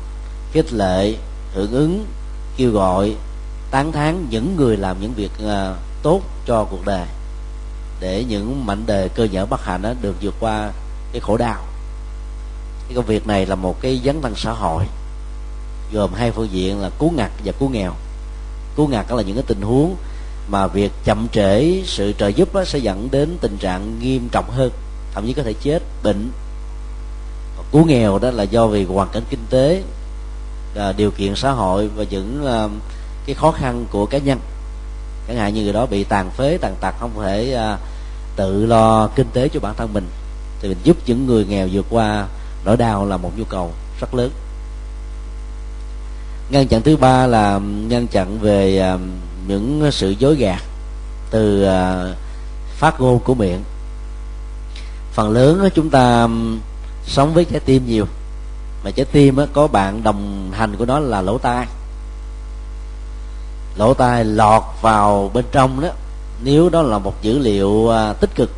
[0.51, 1.15] khích lệ,
[1.53, 2.05] hưởng ứng,
[2.57, 3.15] kêu gọi,
[3.71, 7.07] tán thán những người làm những việc à, tốt cho cuộc đời
[8.03, 10.71] để những mảnh đề cơ nhở bất hạnh đó được vượt qua
[11.11, 11.65] cái khổ đau.
[12.87, 14.85] Cái công việc này là một cái dấn thân xã hội
[15.93, 17.93] gồm hai phương diện là cứu ngặt và cứu nghèo.
[18.75, 19.95] Cứu ngặt đó là những cái tình huống
[20.47, 24.49] mà việc chậm trễ sự trợ giúp đó sẽ dẫn đến tình trạng nghiêm trọng
[24.49, 24.71] hơn
[25.13, 26.31] thậm chí có thể chết bệnh.
[27.71, 29.83] Cứu nghèo đó là do vì hoàn cảnh kinh tế
[30.75, 32.67] à, điều kiện xã hội và những à,
[33.25, 34.39] cái khó khăn của cá nhân.
[35.27, 37.79] Chẳng hạn như người đó bị tàn phế tàn tật không thể uh,
[38.35, 40.07] tự lo kinh tế cho bản thân mình,
[40.59, 42.27] thì mình giúp những người nghèo vượt qua
[42.65, 44.31] nỗi đau là một nhu cầu rất lớn.
[46.49, 48.97] Ngăn chặn thứ ba là ngăn chặn về à,
[49.47, 50.61] những sự dối gạt
[51.29, 52.05] từ à,
[52.67, 53.63] phát ngôn của miệng.
[55.11, 56.27] Phần lớn chúng ta
[57.05, 58.05] sống với trái tim nhiều,
[58.83, 61.67] mà trái tim có bạn đồng hành của nó là lỗ tai.
[63.77, 65.89] Lỗ tai lọt vào bên trong đó
[66.43, 68.51] nếu đó là một dữ liệu à, tích cực,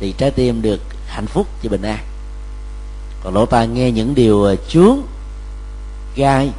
[0.00, 1.98] thì trái tim được hạnh phúc và bình an.
[3.24, 4.96] Còn lỗ tai nghe những điều à, chướng,
[6.16, 6.50] gai,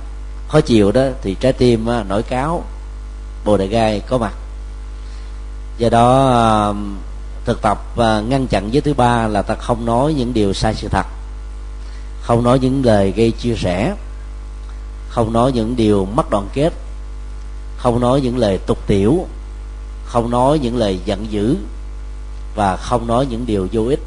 [0.47, 2.63] khó chịu đó, thì trái tim à, nổi cáo,
[3.45, 4.33] bồ đề gai có mặt.
[5.77, 6.75] Do đó
[7.45, 10.87] thực tập ngăn chặn với thứ ba là ta không nói những điều sai sự
[10.87, 11.05] thật,
[12.21, 13.95] không nói những lời gây chia sẻ,
[15.09, 16.73] không nói những điều mất đoàn kết,
[17.77, 19.27] không nói những lời tục tiểu
[20.09, 21.55] không nói những lời giận dữ
[22.55, 23.99] và không nói những điều vô ích.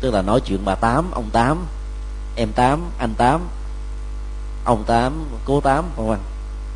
[0.00, 1.66] Tức là nói chuyện bà tám ông tám
[2.36, 3.40] em tám anh tám
[4.64, 6.18] ông tám cô tám vân vân.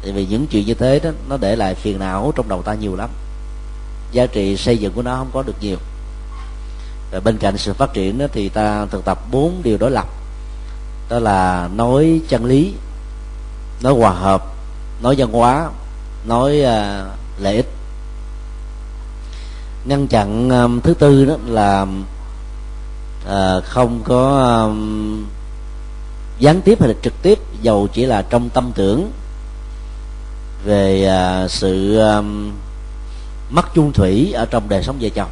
[0.02, 2.74] Tại vì những chuyện như thế đó nó để lại phiền não trong đầu ta
[2.74, 3.10] nhiều lắm.
[4.12, 5.76] Giá trị xây dựng của nó không có được nhiều.
[7.10, 10.06] Và bên cạnh sự phát triển đó thì ta thực tập bốn điều đối lập.
[11.08, 12.74] Đó là nói chân lý
[13.82, 14.46] nói hòa hợp
[15.02, 15.70] nói văn hóa
[16.26, 17.75] nói uh, lợi ích
[19.86, 21.86] ngăn chặn um, thứ tư đó là
[23.26, 25.24] uh, không có um,
[26.38, 29.10] gián tiếp hay là trực tiếp dầu chỉ là trong tâm tưởng
[30.64, 31.10] về
[31.44, 32.52] uh, sự um,
[33.50, 35.30] mất chung thủy ở trong đời sống vợ chồng.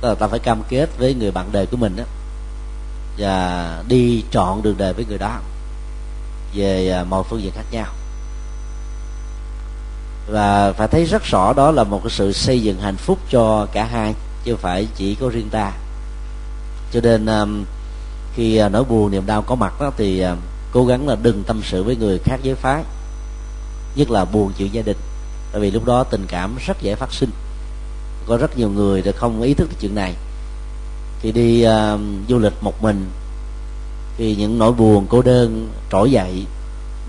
[0.00, 2.04] Tức là ta phải cam kết với người bạn đời của mình đó
[3.18, 5.40] và đi chọn đường đời với người đó
[6.54, 7.86] về uh, mọi phương diện khác nhau
[10.28, 13.66] và phải thấy rất rõ đó là một cái sự xây dựng hạnh phúc cho
[13.72, 15.72] cả hai chứ không phải chỉ có riêng ta.
[16.92, 17.64] Cho nên um,
[18.34, 20.38] khi uh, nỗi buồn niềm đau có mặt đó thì um,
[20.72, 22.82] cố gắng là đừng tâm sự với người khác giới phái
[23.96, 24.96] nhất là buồn chuyện gia đình.
[25.52, 27.30] Tại vì lúc đó tình cảm rất dễ phát sinh.
[28.26, 30.14] Có rất nhiều người đã không ý thức được chuyện này.
[31.20, 33.06] Khi đi uh, du lịch một mình
[34.16, 36.44] khi những nỗi buồn cô đơn trỗi dậy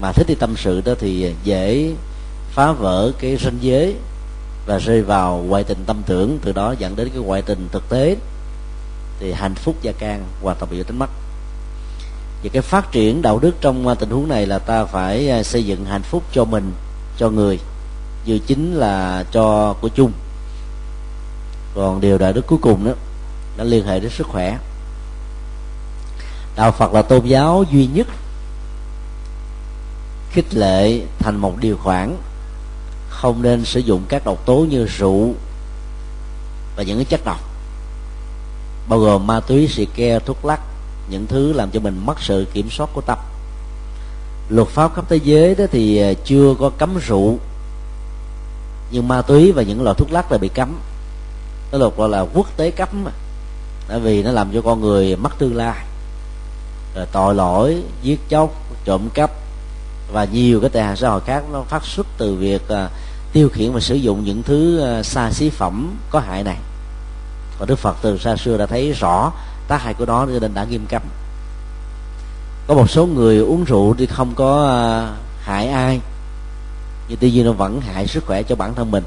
[0.01, 1.93] mà thích đi tâm sự đó thì dễ
[2.57, 3.95] phá vỡ cái ranh giới
[4.65, 7.89] và rơi vào ngoại tình tâm tưởng, từ đó dẫn đến cái ngoại tình thực
[7.89, 8.15] tế,
[9.19, 11.09] thì hạnh phúc gia can hoàn toàn bị đánh mất.
[12.43, 15.43] Và cái phát triển đạo đức trong à, tình huống này là ta phải à,
[15.43, 16.73] xây dựng hạnh phúc cho mình,
[17.17, 17.59] cho người,
[18.25, 20.11] như chính là cho của chung.
[21.75, 22.91] Còn điều đạo đức cuối cùng đó,
[23.57, 24.57] nó liên hệ đến sức khỏe.
[26.55, 28.07] Đạo phật là tôn giáo duy nhất
[30.31, 32.15] khích lệ thành một điều khoản
[33.21, 35.33] không nên sử dụng các độc tố như rượu
[36.75, 37.39] và những cái chất độc.
[38.89, 40.59] Bao gồm ma túy xì ke thuốc lắc
[41.09, 43.17] những thứ làm cho mình mất sự kiểm soát của tâm.
[44.49, 47.39] Luật pháp khắp thế giới đó thì à, chưa có cấm rượu.
[48.91, 50.79] Nhưng ma túy và những loại thuốc lắc là bị cấm.
[51.71, 53.03] Cái luật gọi là quốc tế cấm.
[53.03, 53.11] Mà
[53.87, 55.85] tại vì nó làm cho con người mất tương lai.
[56.95, 58.49] Rồi tội lỗi giết chóc
[58.85, 59.31] trộm cắp
[60.11, 62.91] và nhiều cái tệ nạn xã hội khác nó phát xuất từ việc uh,
[63.33, 66.57] tiêu khiển và sử dụng những thứ ờ, xa xí phẩm có hại này.
[67.59, 69.31] Và đức phật từ xa xưa đã thấy rõ
[69.67, 71.01] tác hại của nó cho nên đã nghiêm cấm.
[72.67, 75.99] Có một số người uống rượu thì không có ờ, hại ai,
[77.09, 79.03] nhưng tuy nhiên nó vẫn hại sức khỏe cho bản thân mình.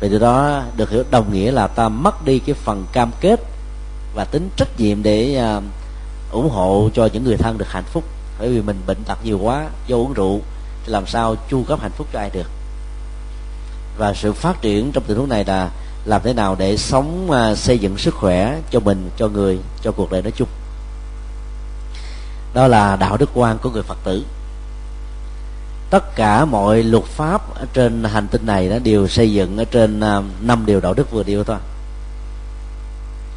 [0.00, 3.40] Vì từ đó được hiểu đồng nghĩa là ta mất đi cái phần cam kết
[4.14, 5.62] và tính trách nhiệm để ờ,
[6.30, 8.04] ủng hộ cho những người thân được hạnh phúc.
[8.38, 10.40] Bởi vì mình bệnh tật nhiều quá, do uống rượu,
[10.84, 12.46] thì làm sao chu cấp hạnh phúc cho ai được?
[13.96, 15.70] Và sự phát triển trong tình huống này là
[16.04, 19.92] làm thế nào để sống uh, xây dựng sức khỏe cho mình cho người cho
[19.92, 20.48] cuộc đời nói chung.
[22.54, 24.24] Đó là đạo đức quan của người phật tử.
[25.90, 29.64] Tất cả mọi luật pháp ở trên hành tinh này nó đều xây dựng ở
[29.64, 31.56] trên uh, năm điều đạo đức vừa điều thôi.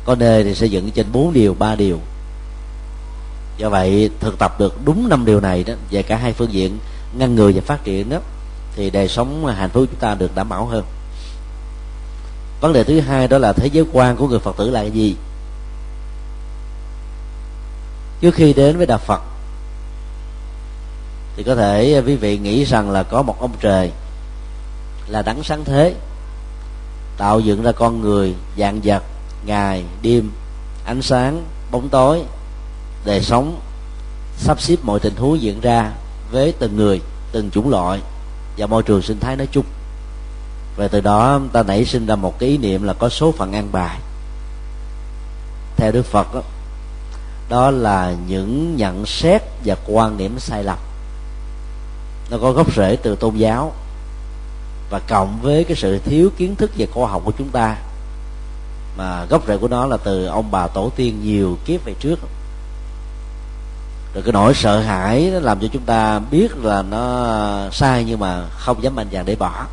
[0.05, 1.99] Có nơi thì xây dựng trên bốn điều ba điều.
[3.57, 6.77] Do vậy thực tập được đúng năm điều này đó về cả hai phương diện
[7.17, 8.17] ngăn ngừa và phát triển đó
[8.77, 10.85] thì đời sống hạnh phúc chúng ta được đảm bảo hơn.
[12.61, 14.91] Vấn đề thứ hai đó là thế giới quan của người phật tử là cái
[14.91, 15.15] gì?
[18.21, 19.21] Trước khi đến với đạo phật,
[21.35, 23.91] thì có thể quý vị nghĩ rằng là có một ông trời
[25.07, 25.95] là đấng sáng thế,
[27.17, 29.03] tạo dựng ra con người dạng vật,
[29.45, 30.31] ngày, đêm,
[30.85, 32.23] ánh sáng, bóng tối,
[33.05, 33.61] đời sống,
[34.37, 35.91] sắp xếp mọi tình huống diễn ra
[36.31, 37.99] với từng người, từng chủng loại
[38.57, 39.65] và môi trường sinh thái nói chung.
[40.77, 43.53] Và từ đó ta nảy sinh ra một cái ý niệm là có số phận
[43.53, 43.99] an bài.
[45.77, 46.41] Theo đức phật đó,
[47.49, 50.77] đó là những nhận xét và quan điểm sai lầm.
[52.29, 53.73] Nó có gốc rễ từ tôn giáo.
[54.89, 57.77] Và cộng với cái sự thiếu kiến thức về khoa học của chúng ta
[58.97, 62.19] mà gốc rễ của nó là từ ông bà tổ tiên nhiều kiếp về trước
[64.17, 68.19] rồi cái nỗi sợ hãi nó làm cho chúng ta biết là nó sai nhưng
[68.19, 69.65] mà không dám mạnh dạn để bỏ.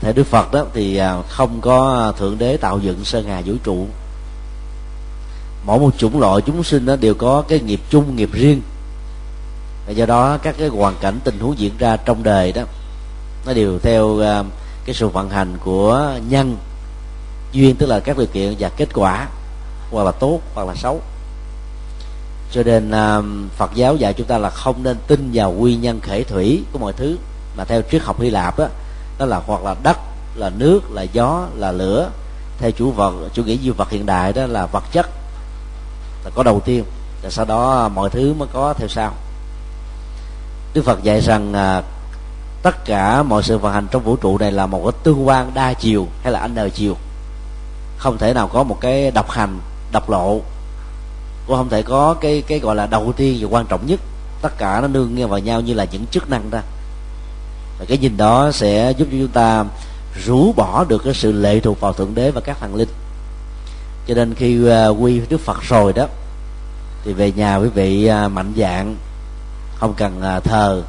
[0.00, 3.54] Theo đức phật đó thì à, không có thượng đế tạo dựng sơn hà vũ
[3.64, 3.86] trụ.
[5.64, 8.62] Mỗi một chủng loại chúng sinh đó đều có cái nghiệp chung, nghiệp riêng.
[9.86, 12.62] Và do đó các cái hoàn cảnh tình huống diễn ra trong đời đó,
[13.46, 14.44] nó đều theo à,
[14.84, 16.56] cái sự vận hành của nhân
[17.52, 19.28] duyên, tức là các điều kiện và kết quả,
[19.90, 21.00] hoặc là tốt hoặc là xấu
[22.52, 23.24] cho nên uh,
[23.56, 26.78] Phật giáo dạy chúng ta là không nên tin vào nguyên nhân khể thủy của
[26.78, 27.18] mọi thứ
[27.56, 28.66] mà theo triết học Hy Lạp đó
[29.18, 29.96] đó là hoặc là đất
[30.34, 32.10] là nước là gió là lửa.
[32.58, 35.06] Theo chủ vật chủ nghĩa duy vật hiện đại đó là vật chất
[36.24, 36.84] là có đầu tiên.
[37.22, 39.12] Rồi sau đó à, mọi thứ mới có theo sau.
[40.74, 41.82] Đức Phật dạy rằng à,
[42.62, 45.54] tất cả mọi sự vận hành trong vũ trụ này là một cái tương quan
[45.54, 46.96] đa chiều hay là n ờ chiều.
[47.98, 49.58] Không thể nào có một cái độc hành
[49.92, 50.40] độc lộ
[51.48, 54.00] cũng không thể có cái cái gọi là đầu tiên và quan trọng nhất.
[54.42, 56.62] Tất cả nó nương nghe vào nhau như là những chức năng ra.
[57.78, 59.64] Và cái nhìn đó sẽ giúp cho chúng ta
[60.24, 62.88] rũ bỏ được cái sự lệ thuộc vào thượng đế và các thần linh.
[64.06, 66.06] Cho nên khi uh, quy đức phật rồi đó
[67.04, 68.96] thì về nhà quý vị uh, mạnh dạng
[69.74, 70.82] không cần uh, thờ.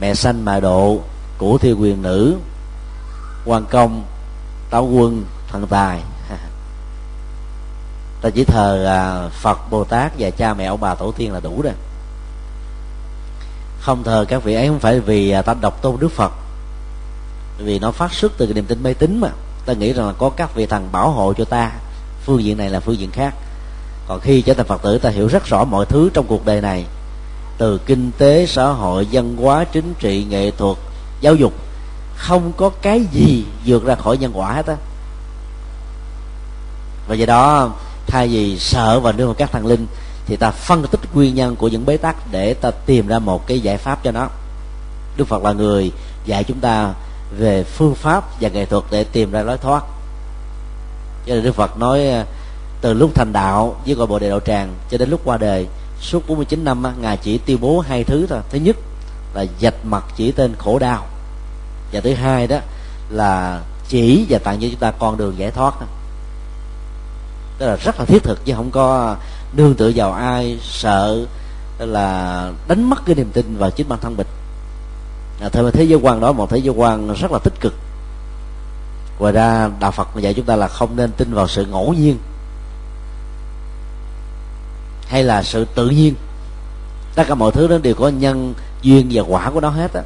[0.00, 1.00] Mẹ sanh mà độ
[1.38, 2.36] của thiêu quyền nữ
[3.44, 4.04] quan công
[4.70, 6.00] táo quân thần tài
[8.26, 11.40] ta chỉ thờ à, phật bồ tát và cha mẹ ông bà tổ tiên là
[11.40, 11.72] đủ rồi.
[13.80, 16.32] Không thờ các vị ấy không phải vì à, ta độc tôn đức phật
[17.58, 19.28] vì nó phát xuất từ cái niềm tin mê tín mà.
[19.66, 21.72] Ta nghĩ rằng là có các vị thần bảo hộ cho ta
[22.24, 23.34] phương diện này là phương diện khác.
[24.08, 26.60] Còn khi trở thành phật tử ta hiểu rất rõ mọi thứ trong cuộc đời
[26.60, 26.84] này.
[27.58, 30.76] Từ kinh tế xã hội văn hóa chính trị nghệ thuật
[31.20, 31.52] giáo dục
[32.16, 34.76] không có cái gì vượt ra khỏi nhân quả hết á.
[37.08, 37.72] Và do đó
[38.06, 39.86] thay vì sợ và nương vào các thần linh,
[40.26, 43.46] thì ta phân tích nguyên nhân của những bế tắc để ta tìm ra một
[43.46, 44.28] cái giải pháp cho nó.
[45.16, 45.92] Đức phật là người
[46.26, 46.94] dạy chúng ta
[47.38, 49.84] về phương pháp và nghệ thuật để tìm ra lối thoát.
[51.26, 52.24] Cho nên đức phật nói ờ,
[52.80, 55.66] từ lúc thành đạo với gọi bộ đề đạo tràng cho đến lúc qua đời,
[56.00, 58.40] suốt 49 năm ngài chỉ tuyên bố hai thứ thôi.
[58.50, 58.76] Thứ nhất
[59.34, 61.06] là dạch mặt chỉ tên khổ đau.
[61.92, 62.58] Và thứ hai đó
[63.10, 65.74] là chỉ và tặng cho chúng ta con đường giải thoát
[67.58, 69.16] tức là rất là thiết thực chứ không có
[69.52, 71.26] nương tựa vào ai sợ
[71.78, 74.26] là đánh mất cái niềm tin vào chính bản thân mình.
[75.40, 77.74] À, theo thế giới quan đó một thế giới quan rất là tích cực.
[79.18, 82.18] Ngoài ra đạo phật dạy chúng ta là không nên tin vào sự ngẫu nhiên
[85.08, 86.14] hay là sự tự nhiên.
[87.14, 90.02] Tất cả mọi thứ đó đều có nhân duyên và quả của nó hết á.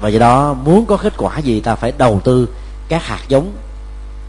[0.00, 2.48] Và do đó muốn có kết quả gì ta phải đầu tư
[2.88, 3.52] các hạt giống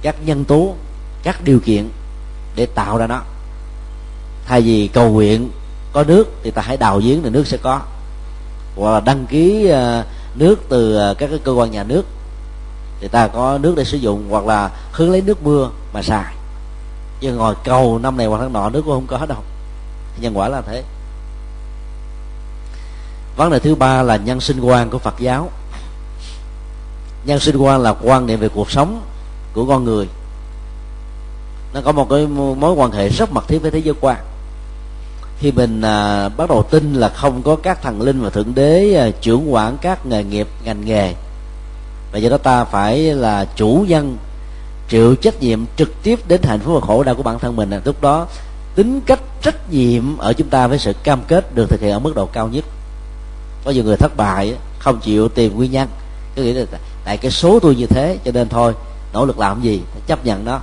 [0.01, 0.75] các nhân tố
[1.23, 1.89] các điều kiện
[2.55, 3.21] để tạo ra nó.
[4.45, 5.49] Thay vì cầu nguyện
[5.93, 7.81] có nước thì ta hãy đào giếng thì nước sẽ có.
[8.75, 10.05] Hoặc là đăng ký ờ,
[10.35, 12.05] nước từ ờ, các cái cơ quan nhà nước
[12.99, 14.27] thì ta có nước để sử dụng.
[14.29, 16.33] Hoặc là hướng lấy nước mưa mà xài.
[17.19, 19.39] Chứ ngồi cầu năm này hoặc tháng nọ nước cũng không có đâu.
[20.19, 20.83] Nhân quả là thế.
[23.35, 25.49] Vấn đề thứ ba là nhân sinh quan của phật giáo.
[27.25, 29.01] Nhân sinh quan là quan niệm về cuộc sống
[29.53, 30.07] của con người
[31.73, 34.17] nó có một cái mối quan hệ rất mật thiết với thế giới quan.
[35.39, 38.93] Khi mình à, bắt đầu tin là không có các thần linh và thượng đế
[38.93, 41.13] à, trưởng quản các nghề nghiệp ngành nghề
[42.11, 44.17] và do đó ta phải là chủ nhân
[44.89, 47.69] chịu trách nhiệm trực tiếp đến hạnh phúc và khổ đau của bản thân mình.
[47.69, 48.27] À, lúc đó
[48.75, 51.99] tính cách trách nhiệm ở chúng ta với sự cam kết được thực hiện ở
[51.99, 52.65] mức độ cao nhất.
[53.65, 55.87] Có nhiều người thất bại không chịu tìm nguyên nhân.
[56.35, 56.65] Cứ nghĩ là
[57.05, 58.73] tại cái số tôi như thế cho nên thôi
[59.13, 60.59] nỗ lực làm gì chấp nhận nó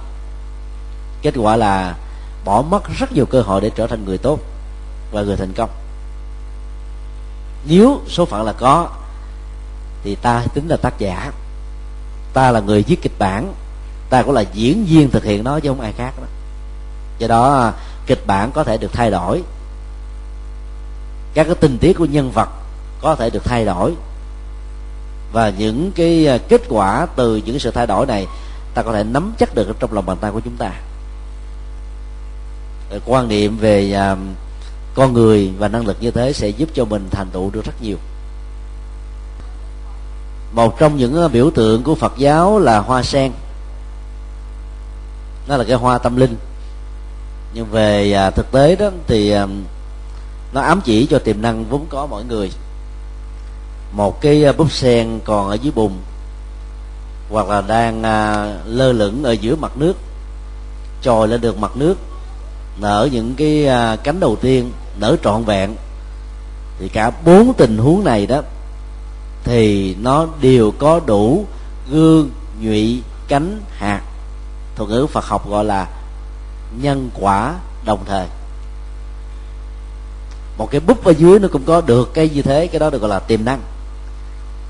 [1.23, 1.97] kết quả là
[2.45, 4.41] bỏ mất rất nhiều cơ hội để trở thành người tốt
[5.13, 5.71] và người thành công.
[7.69, 8.89] Nếu số phận là có,
[10.03, 11.33] thì ta tính là tác giả.
[12.33, 13.55] Ta là người viết kịch bản.
[14.11, 16.27] Ta cũng là diễn viên thực hiện nó chứ không ai khác đó.
[17.19, 17.73] Do đó à,
[18.07, 19.43] kịch bản có thể được thay đổi.
[21.35, 22.49] Các cái tình tiết của nhân vật
[23.01, 23.95] có thể được thay đổi.
[25.33, 28.27] Và những cái à, kết quả từ những sự thay đổi này,
[28.75, 30.73] ta có thể nắm chắc được trong lòng bàn tay của chúng ta
[33.05, 34.17] quan niệm về à,
[34.95, 37.83] con người và năng lực như thế sẽ giúp cho mình thành tựu được rất
[37.83, 37.97] nhiều.
[40.53, 43.33] Một trong những à, biểu tượng của phật giáo là hoa sen.
[45.49, 46.37] Nó là cái hoa tâm linh.
[47.55, 49.47] Nhưng về à, thực tế đó thì à,
[50.53, 52.51] nó ám chỉ cho tiềm năng vốn có mỗi người.
[53.93, 55.93] Một cái à, búp sen còn ở dưới bùn
[57.31, 59.97] hoặc là đang à, lơ lửng ở giữa mặt nước
[61.03, 61.95] trồi lên được mặt nước
[62.81, 65.77] nở những cái à, cánh đầu tiên nở trọn vẹn,
[66.79, 68.43] thì cả bốn tình huống này đó,
[69.45, 71.47] thì nó đều có đủ
[71.91, 74.03] gương, nhụy, cánh, hạt,
[74.77, 75.87] thuật ngữ phật học gọi là
[76.81, 77.55] nhân quả
[77.85, 78.27] đồng thời.
[80.59, 83.01] Một cái búp ở dưới nó cũng có được cái như thế, cái đó được
[83.01, 83.61] gọi là tiềm năng.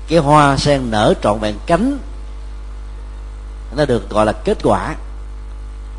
[0.07, 1.97] Cái hoa sen nở trọn vẹn cánh,
[3.77, 4.95] nó được gọi là kết quả.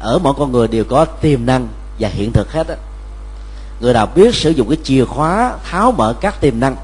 [0.01, 1.69] Ở mỗi con người đều có tiềm năng
[2.01, 2.76] và hiện thực hết á.
[3.80, 6.76] Người nào biết sử dụng cái chìa khóa tháo mở các tiềm năng,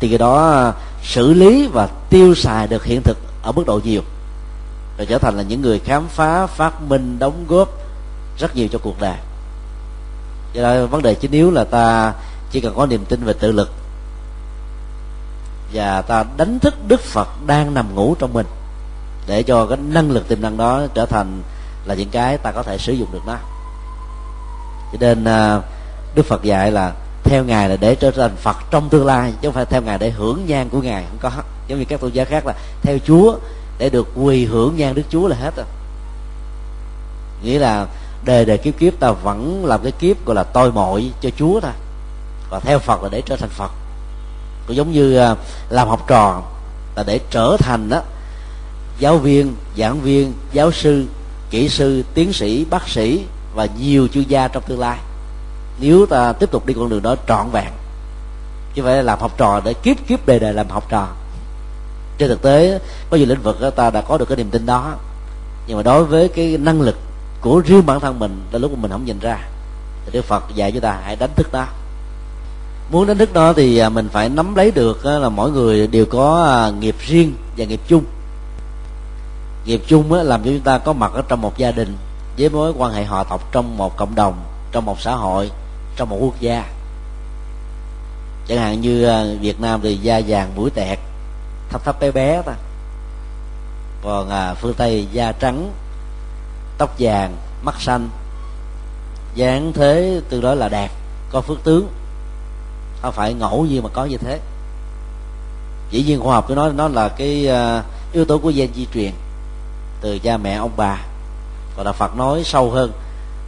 [0.00, 3.80] thì cái đó à, xử lý và tiêu xài được hiện thực ở mức độ
[3.84, 4.02] nhiều,
[4.98, 7.68] rồi trở thành là những người khám phá, phát minh, đóng góp
[8.38, 9.16] rất nhiều cho cuộc đời.
[10.52, 12.12] Do đó, vấn đề chính yếu là ta
[12.50, 13.70] chỉ cần có niềm tin về tự lực,
[15.72, 18.46] và ta đánh thức đức phật đang nằm ngủ trong mình,
[19.26, 21.42] để cho cái năng lực tiềm năng đó trở thành
[21.84, 23.36] là những cái ta có thể sử dụng được nó
[24.92, 25.60] cho nên à,
[26.14, 26.92] đức phật dạy là
[27.24, 29.98] theo ngài là để trở thành phật trong tương lai, chứ không phải theo ngài
[29.98, 31.42] để hưởng nhan của ngài, không có.
[31.68, 33.36] Giống như các tôn giáo khác là theo chúa,
[33.78, 35.66] để được quỳ hưởng nhan đức chúa là hết rồi.
[37.42, 37.86] Nghĩa là
[38.24, 41.60] đời đời kiếp kiếp, ta vẫn làm cái kiếp gọi là tôi mội cho chúa
[41.60, 41.72] thôi.
[42.50, 43.70] Và theo phật là để trở thành phật.
[44.66, 45.34] Cũng giống như à,
[45.70, 46.42] làm học trò
[46.96, 48.02] là để trở thành đó
[48.98, 51.06] giáo viên, giảng viên, giáo sư,
[51.50, 53.24] kỹ sư, tiến sĩ, bác sĩ
[53.58, 54.98] và nhiều chuyên gia trong tương lai.
[55.80, 57.72] Nếu ta tiếp tục đi con đường đó trọn vẹn,
[58.74, 61.08] chứ phải làm học trò để kiếp kiếp đời đời làm học trò.
[62.18, 62.80] Trên thực tế,
[63.10, 64.94] có nhiều lĩnh vực ta đã có được cái niềm tin đó.
[65.66, 66.96] Nhưng mà đối với cái năng lực
[67.40, 69.38] của riêng bản thân mình, là lúc mà mình không nhìn ra,
[70.04, 71.66] thì đức phật dạy chúng ta hãy đánh thức đó
[72.90, 76.06] muốn đánh thức đó thì à, mình phải nắm lấy được là mỗi người đều
[76.06, 78.04] có à, nghiệp riêng và nghiệp chung.
[79.64, 81.96] Nghiệp chung làm cho chúng ta có mặt ở trong một gia đình
[82.38, 85.50] với mối quan hệ họ tộc trong một cộng đồng trong một xã hội
[85.96, 86.64] trong một quốc gia.
[88.48, 90.98] Chẳng hạn như ờ, việt nam thì da vàng mũi tẹt
[91.70, 92.52] thấp thấp bé bé ta
[94.02, 95.72] còn à, phương tây da trắng
[96.78, 98.08] tóc vàng mắt xanh.
[99.34, 100.90] Dáng thế tương đối là đẹp
[101.30, 101.88] có phước tướng.
[103.02, 104.40] Không phải ngẫu nhiên mà có như thế.
[105.90, 108.86] Dĩ nhiên khoa học tôi nói nó là cái uh, yếu tố của gen di
[108.94, 109.12] truyền
[110.00, 111.04] từ cha mẹ ông bà
[111.78, 112.92] và là phật nói sâu hơn.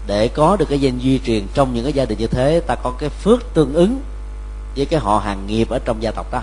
[0.06, 2.74] Để có được cái danh duy truyền trong những cái gia đình như thế ta
[2.74, 4.00] có cái phước tương ứng
[4.76, 6.42] với cái họ hàng nghiệp ở trong gia tộc đó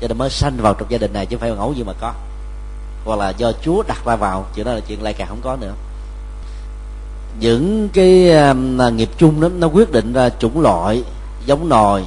[0.00, 1.92] cho nên mới sanh vào trong gia đình này chứ không phải ngẫu nhiên mà
[2.00, 2.12] có.
[3.04, 5.56] Hoặc là do chúa đặt ra vào chuyện đó là chuyện lại càng không có
[5.60, 5.72] nữa.
[7.40, 11.04] Những cái uh, nghiệp chung đó nó quyết định ra chủng loại
[11.46, 12.02] giống nòi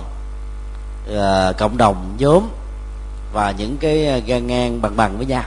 [1.12, 2.44] uh, cộng đồng nhóm
[3.34, 5.44] và những cái ờ, gan ngang bằng bằng với nhau.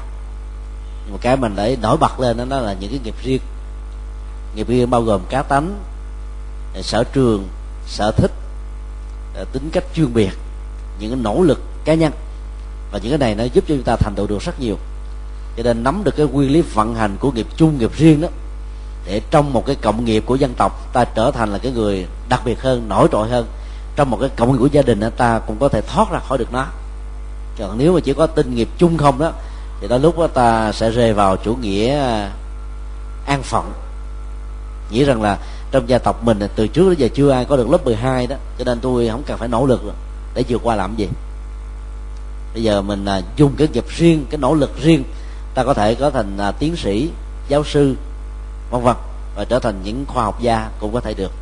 [1.10, 3.40] Một cái mình để nổi bật lên đó, đó là những cái nghiệp riêng
[4.54, 5.78] nghiệp riêng bao gồm cá tánh
[6.74, 7.48] à, sở trường
[7.86, 8.32] sở thích
[9.36, 10.30] à, tính cách chuyên biệt
[10.98, 12.12] những nỗ lực cá nhân.
[12.92, 14.76] Và những cái này nó giúp cho chúng ta thành tựu được rất nhiều.
[15.56, 18.28] Cho nên nắm được cái nguyên lý vận hành của nghiệp chung nghiệp riêng đó
[19.06, 22.06] để trong một cái cộng nghiệp của dân tộc ta trở thành là cái người
[22.28, 23.46] đặc biệt hơn nổi trội hơn.
[23.96, 26.18] Trong một cái cộng nghiệp của gia đình đó, ta cũng có thể thoát ra
[26.18, 26.66] khỏi được nó.
[27.58, 29.32] Còn nếu mà chỉ có tinh nghiệp chung không đó
[29.80, 32.30] thì đó lúc đó ta sẽ rơi vào chủ nghĩa à,
[33.26, 33.72] an phận
[34.90, 35.38] nghĩ rằng là
[35.70, 38.36] trong gia tộc mình từ trước đến giờ chưa ai có được lớp 12 đó
[38.58, 39.80] cho nên tôi không cần phải nỗ lực
[40.34, 41.08] để vượt qua làm gì.
[42.54, 45.04] Bây giờ mình à, dùng cái nghiệp riêng cái nỗ lực riêng
[45.54, 47.10] ta có thể có thành à, tiến sĩ
[47.48, 47.96] giáo sư
[48.70, 48.96] vân vân
[49.36, 51.32] và trở thành những khoa học gia cũng có thể được.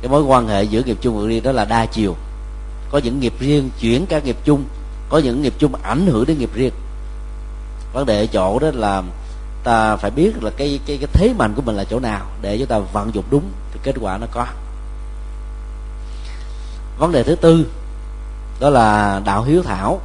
[0.00, 2.16] Cái mối quan hệ giữa nghiệp chung và riêng đó là đa chiều.
[2.90, 4.64] Có những nghiệp riêng chuyển các nghiệp chung
[5.08, 6.72] có những nghiệp chung ảnh hưởng đến nghiệp riêng.
[7.92, 9.02] Vấn đề ở chỗ đó là
[9.68, 12.58] ta phải biết là cái cái cái thế mạnh của mình là chỗ nào để
[12.58, 14.46] chúng ta vận dụng đúng thì kết quả nó có.
[16.98, 17.66] Vấn đề thứ tư
[18.60, 20.00] đó là đạo hiếu thảo.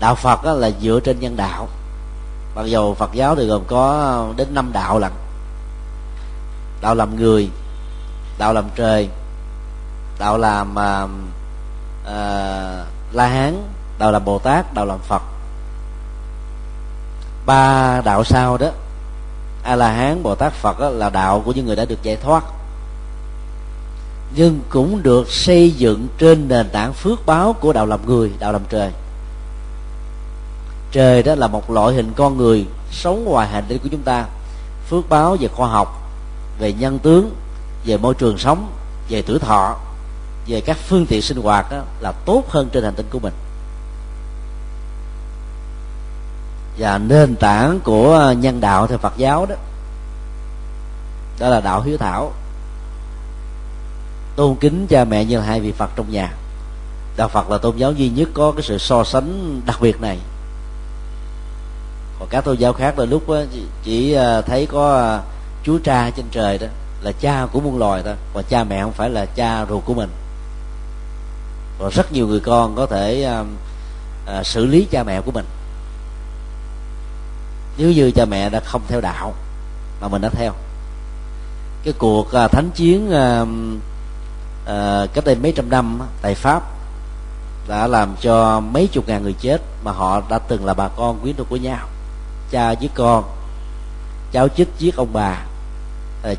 [0.00, 1.68] Đạo phật là dựa trên nhân đạo.
[2.54, 5.12] Mặc dù phật giáo thì gồm có đến năm đạo lận.
[6.80, 7.50] Đạo làm người
[8.38, 9.08] đạo làm trời
[10.18, 11.10] đạo làm uh,
[13.12, 13.62] la hán
[13.98, 15.22] đạo làm bồ tát đạo làm phật
[17.46, 18.68] ba đạo sau đó.
[19.62, 22.44] A la hán bồ tát phật là đạo của những người đã được giải thoát.
[24.36, 28.52] Nhưng cũng được xây dựng trên nền tảng phước báo của đạo làm người đạo
[28.52, 28.92] làm trời.
[30.92, 34.24] Trời đó là một loại hình con người sống ngoài hành tinh của chúng ta.
[34.90, 36.10] Phước báo về khoa học
[36.58, 37.34] về nhân tướng
[37.84, 38.72] về môi trường sống
[39.08, 39.76] về tuổi thọ
[40.46, 43.32] về các phương tiện sinh hoạt đó, là tốt hơn trên hành tinh của mình.
[46.78, 49.54] Và nền tảng của nhân đạo theo Phật giáo đó
[51.38, 52.32] đó là đạo hiếu thảo.
[54.36, 56.32] Tôn kính cha mẹ như là hai vị Phật trong nhà.
[57.16, 60.18] Đạo Phật là tôn giáo duy nhất có cái sự so sánh đặc biệt này.
[62.18, 63.22] Còn các tôn giáo khác là lúc
[63.82, 65.20] chỉ à, thấy có à,
[65.64, 66.66] chúa cha trên trời đó
[67.02, 69.94] là cha của muôn loài thôi và cha mẹ không phải là cha ruột của
[69.94, 70.10] mình.
[71.78, 73.46] Còn rất nhiều người con có thể uh,
[74.38, 75.44] uh, xử lý cha mẹ của mình
[77.76, 79.34] nếu như cha mẹ đã không theo đạo
[80.00, 80.52] mà mình đã theo.
[81.84, 83.48] Cái cuộc à, thánh chiến uh,
[84.62, 86.62] uh, cách đây mấy trăm năm tại pháp
[87.68, 91.18] đã làm cho mấy chục ngàn người chết mà họ đã từng là bà con
[91.20, 91.88] quyến thuộc của nhau.
[92.50, 93.24] Cha với con
[94.32, 95.46] cháu chích giết ông bà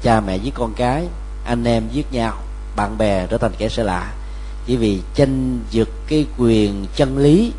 [0.01, 1.07] cha mẹ với con cái
[1.45, 2.33] anh em giết nhau
[2.75, 4.13] bạn bè trở thành kẻ xa lạ.
[4.65, 7.53] Chỉ vì tranh giật cái quyền chân lý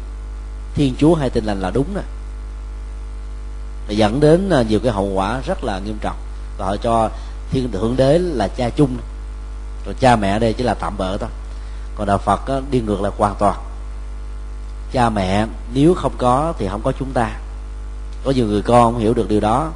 [0.74, 1.96] thiên chúa hay tin lành là đúng
[3.88, 6.16] và dẫn đến à, nhiều cái hậu quả rất là nghiêm trọng.
[6.58, 7.10] Và họ cho
[7.50, 8.96] thiên thượng đế là cha chung.
[9.86, 11.28] Rồi cha mẹ đây chỉ là tạm bỡ thôi.
[11.96, 13.56] Còn đạo phật à, đi ngược lại hoàn toàn.
[14.92, 17.30] Cha mẹ, nếu không có thì không có chúng ta.
[18.24, 19.70] Có nhiều người con không hiểu được điều đó.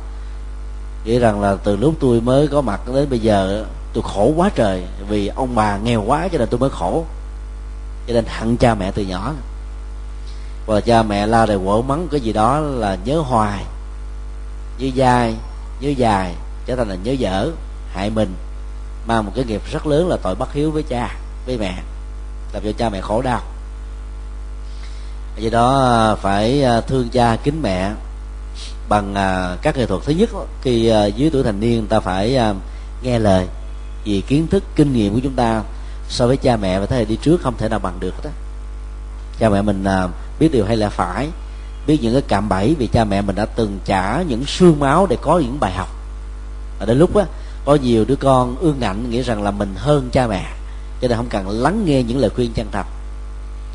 [1.05, 4.51] Nghĩ rằng là từ lúc tôi mới có mặt đến bây giờ, tôi khổ quá
[4.55, 4.85] trời.
[5.09, 7.05] Vì ông bà nghèo quá cho nên tôi mới khổ.
[8.07, 9.33] Cho nên hận cha mẹ từ nhỏ.
[10.67, 13.65] Và cha mẹ la rồi quở mắng cái gì đó là nhớ hoài
[14.81, 15.35] nhớ dai
[15.81, 16.35] nhớ dài,
[16.67, 17.51] trở thành là nhớ dở,
[17.93, 18.35] hại mình.
[19.07, 21.17] Mang một cái nghiệp rất lớn là tội bất hiếu với cha,
[21.47, 21.83] với mẹ,
[22.53, 23.43] làm cho cha mẹ khổ đau.
[25.37, 27.93] Do đó, phải à, thương cha, kính mẹ
[28.89, 30.03] bằng à, các nghệ thuật.
[30.05, 30.31] Thứ nhất,
[30.63, 32.39] khi à, dưới tuổi thành niên, ta phải
[33.03, 33.47] nghe lời
[34.05, 35.63] vì kiến thức, kinh nghiệm của chúng ta
[36.09, 38.31] so với cha mẹ và thế hệ đi trước không thể nào bằng được đó
[39.39, 39.85] cha mẹ mình
[40.39, 41.29] biết điều hay là phải
[41.91, 45.07] biết những cái cạm bẫy vì cha mẹ mình đã từng trả những xương máu
[45.07, 45.89] để có những bài học.
[46.79, 47.25] Và đến lúc á
[47.65, 50.45] có nhiều đứa con ương ngạnh nghĩ rằng là mình hơn cha mẹ
[51.01, 52.87] cho nên không cần lắng nghe những lời khuyên chân thật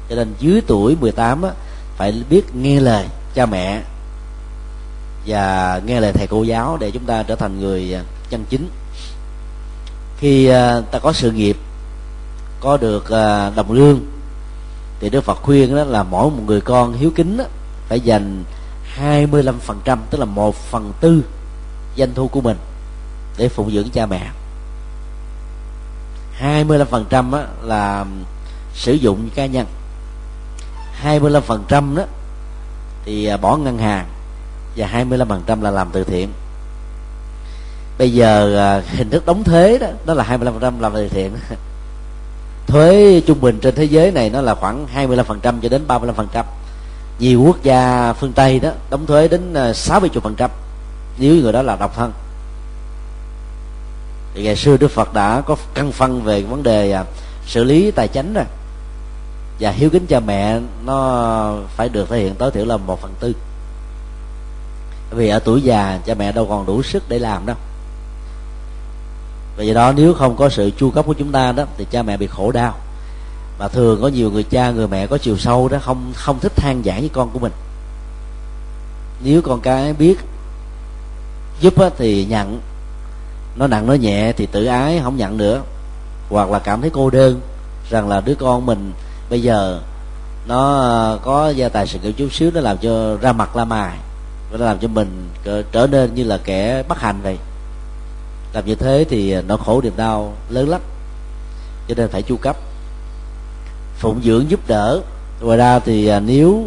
[0.09, 1.49] cho nên dưới tuổi 18 á,
[1.97, 3.82] phải biết nghe lời cha mẹ
[5.28, 8.70] và nghe lời thầy cô giáo để chúng ta trở thành người à, chân chính.
[10.18, 11.57] Khi à, ta có sự nghiệp
[12.59, 13.99] có được à, đồng lương
[14.99, 17.43] thì Đức Phật khuyên đó là mỗi một người con hiếu kính đó,
[17.88, 18.43] phải dành
[18.99, 21.23] 25% tức là một phần tư
[21.97, 22.57] doanh thu của mình
[23.38, 24.29] để phụng dưỡng cha mẹ.
[26.41, 28.05] 25% á, là
[28.73, 29.67] sử dụng cá nhân.
[31.03, 32.03] 25% đó
[33.05, 34.05] thì à, bỏ ngân hàng
[34.75, 36.29] và 25% là làm từ thiện.
[37.97, 41.31] Bây giờ à, hình thức đóng thuế đó đó là 25% làm từ thiện.
[42.67, 46.43] Thuế trung bình trên thế giới này nó là khoảng 25% cho đến 35%
[47.20, 50.51] nhiều quốc gia phương Tây đó đóng thuế đến ờ, 60% trăm.
[51.18, 52.11] nếu người đó là độc thân.
[54.34, 57.03] Thì ngày xưa Đức Phật đã có căn phân về vấn đề à,
[57.45, 58.45] xử lý tài chính rồi.
[59.59, 63.13] Và hiếu kính cha mẹ nó phải được thể hiện tối thiểu là một phần
[63.20, 63.34] tư.
[65.11, 67.55] Vì ở tuổi già, cha mẹ đâu còn đủ sức để làm đâu.
[69.57, 72.03] Vì vậy đó nếu không có sự chu cấp của chúng ta đó, thì cha
[72.03, 72.74] mẹ bị khổ đau
[73.58, 76.56] và thường có nhiều người cha người mẹ có chiều sâu đó không không thích
[76.56, 77.51] than giảng với con của mình.
[79.24, 80.18] Nếu con cái biết
[81.60, 82.60] giúp á, thì nhận.
[83.56, 85.62] Nó nặng nó nhẹ thì tự ái không nhận nữa.
[86.30, 87.41] Hoặc là cảm thấy cô đơn
[87.89, 88.91] rằng là đứa con mình
[89.30, 89.82] bây giờ
[90.47, 93.66] nó ờ, có gia tài sự nghiệp chút xíu nó làm cho ra mặt la
[93.66, 93.97] mài.
[94.51, 95.30] Nó làm cho mình
[95.72, 97.38] trở nên như là kẻ bất hạnh vậy.
[98.53, 100.82] Làm như thế thì ờ, nó khổ niềm đau lớn lắm.
[101.88, 102.58] Cho nên phải chu cấp
[103.98, 105.02] phụng dưỡng giúp đỡ.
[105.41, 106.64] Ngoài ra thì à, nếu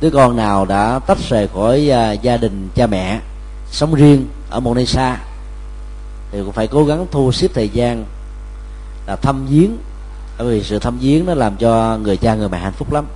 [0.00, 3.20] đứa con nào đã tách rời khỏi à, gia đình cha mẹ,
[3.70, 5.18] sống riêng ở một nơi xa
[6.32, 8.04] thì cũng phải cố gắng thu xếp thời gian
[9.06, 9.76] là thăm viếng.
[10.38, 13.06] Bởi vì sự thăm viếng nó làm cho người cha người mẹ hạnh phúc lắm.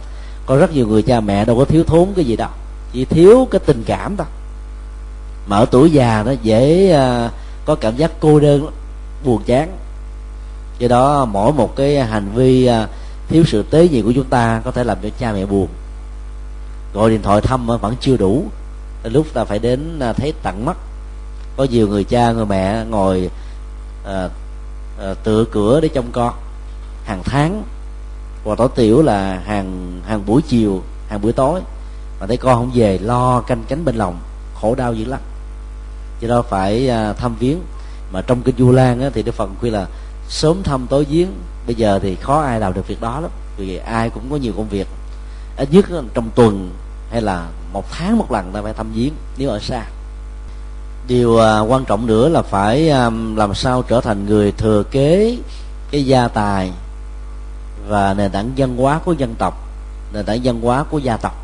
[0.46, 2.48] Có rất nhiều người cha mẹ đâu có thiếu thốn cái gì đâu.
[2.92, 4.26] Chỉ thiếu cái tình cảm thôi.
[5.46, 7.30] Mà ở tuổi già nó dễ à,
[7.64, 8.66] có cảm giác cô đơn
[9.24, 9.76] buồn chán.
[10.78, 12.70] Do đó mỗi một cái hành vi
[13.28, 15.68] thiếu sự tế nhị của chúng ta có thể làm cho cha mẹ buồn.
[16.94, 18.44] Gọi điện thoại thăm vẫn chưa đủ.
[19.04, 20.76] Lúc ta phải đến à, thấy tận mắt.
[21.56, 23.30] Có nhiều người cha người mẹ ngồi
[24.06, 24.28] à,
[25.00, 26.34] à, tựa cửa để trông con.
[27.04, 27.62] Hàng tháng
[28.44, 31.60] và tối tiểu là hàng hàng buổi chiều hàng buổi tối
[32.20, 34.18] mà thấy con không về lo canh cánh bên lòng
[34.54, 35.20] khổ đau dữ lắm.
[36.20, 37.58] Cho đó phải à, thăm viếng.
[38.12, 39.86] Mà trong kinh du lan á, thì đức phật khuyên là
[40.28, 41.28] sớm thăm tối viếng
[41.66, 44.52] bây giờ thì khó ai làm được việc đó lắm, vì ai cũng có nhiều
[44.56, 44.86] công việc.
[45.56, 46.70] Ít nhất trong tuần
[47.10, 49.84] hay là một tháng một lần ta phải thăm viếng, nếu ở xa.
[51.08, 55.38] Điều à, quan trọng nữa là phải à, làm sao trở thành người thừa kế
[55.90, 56.72] cái gia tài
[57.88, 59.68] và nền tảng văn hóa của dân tộc,
[60.12, 61.34] nền tảng văn hóa của gia tộc,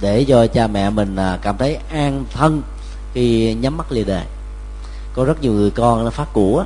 [0.00, 2.62] để cho cha mẹ mình à, cảm thấy an thân
[3.14, 4.24] khi nhắm mắt lìa đời
[5.14, 6.64] có rất nhiều người con nó phát của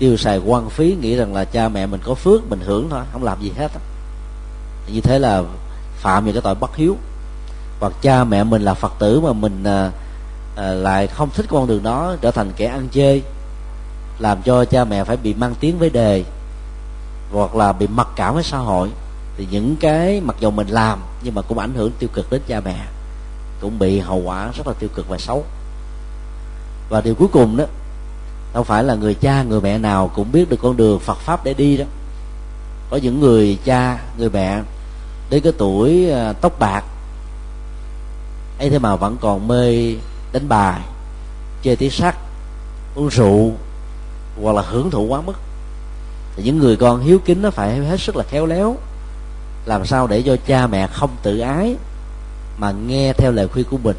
[0.00, 3.00] tiêu xài quan phí nghĩ rằng là cha mẹ mình có phước mình hưởng thôi
[3.12, 3.70] không làm gì hết
[4.92, 5.42] như thế là
[5.96, 6.96] phạm những cái tội bất hiếu.
[7.80, 9.90] Hoặc cha mẹ mình là phật tử mà mình à,
[10.56, 13.22] à, lại không thích con đường đó trở thành kẻ ăn chơi
[14.18, 16.24] làm cho cha mẹ phải bị mang tiếng với đề
[17.32, 18.90] hoặc là bị mặc cảm với xã hội
[19.36, 22.40] thì những cái mặc dù mình làm nhưng mà cũng ảnh hưởng tiêu cực đến
[22.46, 22.86] cha mẹ
[23.60, 25.44] cũng bị hậu quả rất là tiêu cực và xấu.
[26.88, 27.64] Và điều cuối cùng đó
[28.54, 31.44] đâu phải là người cha, người mẹ nào cũng biết được con đường Phật pháp
[31.44, 31.84] để đi đó.
[32.90, 34.62] Có những người cha, người mẹ
[35.30, 36.84] đến cái tuổi à, tóc bạc,
[38.58, 39.94] ấy thế mà vẫn còn mê
[40.32, 40.80] đánh bài
[41.62, 42.16] chơi tí sắt,
[42.94, 43.52] uống rượu,
[44.42, 45.36] hoặc là hưởng thụ quá mức.
[46.36, 48.76] Thì những người con hiếu kính nó phải hết sức là khéo léo.
[49.66, 51.76] Làm sao để cho cha mẹ không tự ái
[52.58, 53.96] mà nghe theo lời khuyên của mình.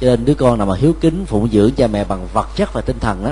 [0.00, 2.72] Cho nên đứa con nào mà hiếu kính phụng dưỡng cha mẹ bằng vật chất
[2.72, 3.30] và tinh thần đó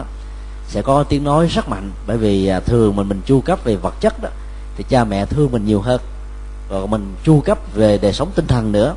[0.68, 1.90] sẽ có tiếng nói rất mạnh.
[2.06, 4.28] Bởi vì à, thường mình mình chu cấp về vật chất đó,
[4.76, 6.00] thì cha mẹ thương mình nhiều hơn.
[6.68, 8.94] Và mình chu cấp về đời sống tinh thần nữa.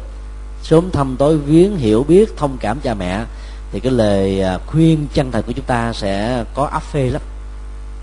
[0.63, 3.25] Sớm thăm tối viếng, hiểu biết, thông cảm cha mẹ,
[3.71, 7.21] thì cái lời à, khuyên chân thành của chúng ta sẽ có áp phê lắm.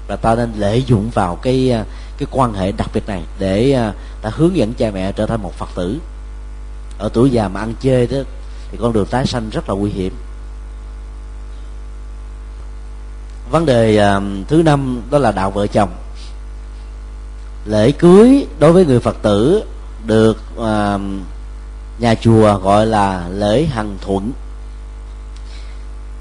[0.09, 1.85] Và ta nên lợi dụng vào cái à,
[2.19, 3.79] cái quan hệ đặc biệt này để
[4.23, 5.99] ta hướng dẫn cha mẹ trở thành một phật tử.
[6.99, 8.19] Ở tuổi già mà ăn chơi đó,
[8.71, 10.13] thì con đường tái sanh rất là nguy hiểm.
[13.51, 15.91] Vấn đề à, thứ năm đó là đạo vợ chồng.
[17.67, 19.63] Lễ cưới đối với người phật tử
[20.07, 21.01] được uh,
[21.99, 24.33] nhà chùa gọi là lễ hằng thuận.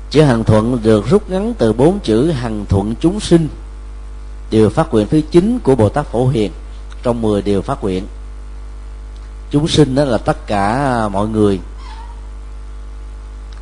[0.09, 3.47] Chữ hằng thuận được rút ngắn từ bốn chữ hằng thuận chúng sinh
[4.49, 6.51] điều phát nguyện thứ chín của bồ tát phổ hiền
[7.03, 8.07] trong 10 điều phát nguyện.
[9.51, 11.59] Chúng sinh đó là tất cả mọi người.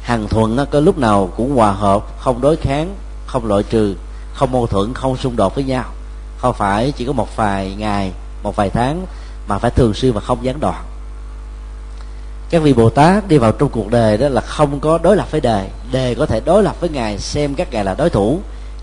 [0.02, 2.96] Hằng thuận nó có lúc nào cũng hòa hợp không đối kháng
[3.34, 3.96] không loại trừ
[4.34, 5.86] không mâu thuẫn không xung đột với nhau.
[6.38, 8.12] Không phải chỉ có một vài ngày
[8.44, 9.06] một vài tháng
[9.48, 10.84] mà phải thường xuyên và không gián đoạn.
[12.50, 15.32] Các vị bồ tát đi vào trong cuộc đời đó là không có đối lập
[15.32, 18.40] với đề, đề có thể đối lập với ngài xem các ngài là đối thủ.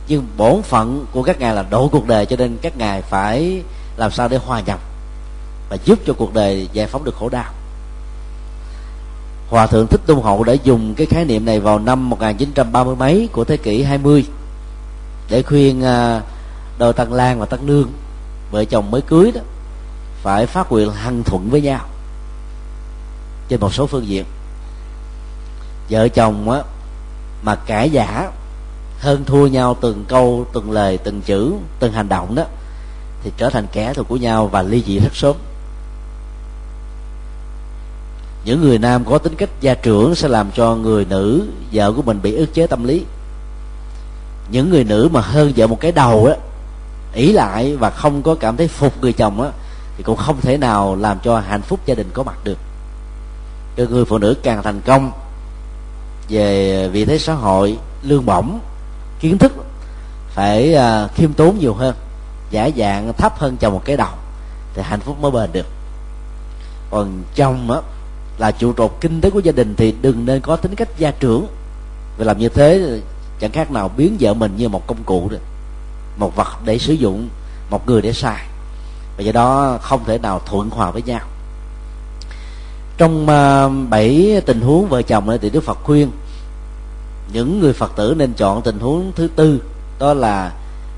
[0.08, 3.62] Nhưng bổn phận của các ngài là độ cuộc đời cho nên các ngài phải
[3.96, 4.80] làm sao để hòa nhập
[5.70, 7.52] và giúp cho cuộc đời giải phóng được khổ đau.
[9.50, 13.28] Hòa thượng Thích Tôn Hậu đã dùng cái khái niệm này vào năm 1930 mấy
[13.32, 14.24] của thế kỷ 20
[15.30, 16.22] để khuyên à,
[16.78, 17.92] đôi tăng lan và tăng nương,
[18.50, 19.40] vợ chồng mới cưới đó,
[20.22, 21.80] phải phát nguyện hằng thuận với nhau
[23.48, 24.24] trên một số phương diện.
[25.90, 26.62] Vợ chồng á,
[27.42, 28.30] mà cãi giả,
[28.98, 32.44] hơn thua nhau từng câu, từng lời, từng chữ, từng hành động đó,
[33.22, 35.36] thì trở thành kẻ thù của nhau và ly dị rất sớm.
[38.44, 42.02] Những người nam có tính cách gia trưởng sẽ làm cho người nữ, vợ của
[42.02, 43.04] mình bị ức chế tâm lý
[44.50, 46.34] những người nữ mà hơn vợ một cái đầu á
[47.12, 49.50] ỷ lại và không có cảm thấy phục người chồng á
[49.96, 52.58] thì cũng không thể nào làm cho hạnh phúc gia đình có mặt được.
[53.76, 55.12] Cho người phụ nữ càng thành công
[56.28, 58.58] về vị thế xã hội lương bổng
[59.20, 59.52] kiến thức
[60.28, 61.94] phải uh, khiêm tốn nhiều hơn
[62.50, 64.08] giả dạng thấp hơn chồng một cái đầu
[64.74, 65.66] thì hạnh phúc mới bền được.
[66.90, 67.80] Còn chồng á
[68.38, 71.10] là trụ cột kinh tế của gia đình thì đừng nên có tính cách gia
[71.10, 71.46] trưởng.
[72.18, 73.00] Vì làm như thế
[73.40, 75.40] chẳng khác nào biến vợ mình như một công cụ rồi
[76.16, 77.28] một vật để sử dụng,
[77.70, 78.46] một người để xài.
[79.16, 81.20] Và do đó không thể nào thuận hòa với nhau.
[82.98, 86.10] Trong à, bảy tình huống vợ chồng thì đức phật khuyên,
[87.32, 89.62] những người phật tử nên chọn tình huống thứ tư,
[89.98, 90.52] đó là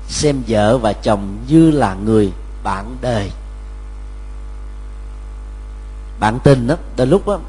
[0.07, 2.31] xem vợ và chồng như là người
[2.63, 3.31] bạn đời.
[6.19, 7.39] Bạn tình đó, đến lúc đó,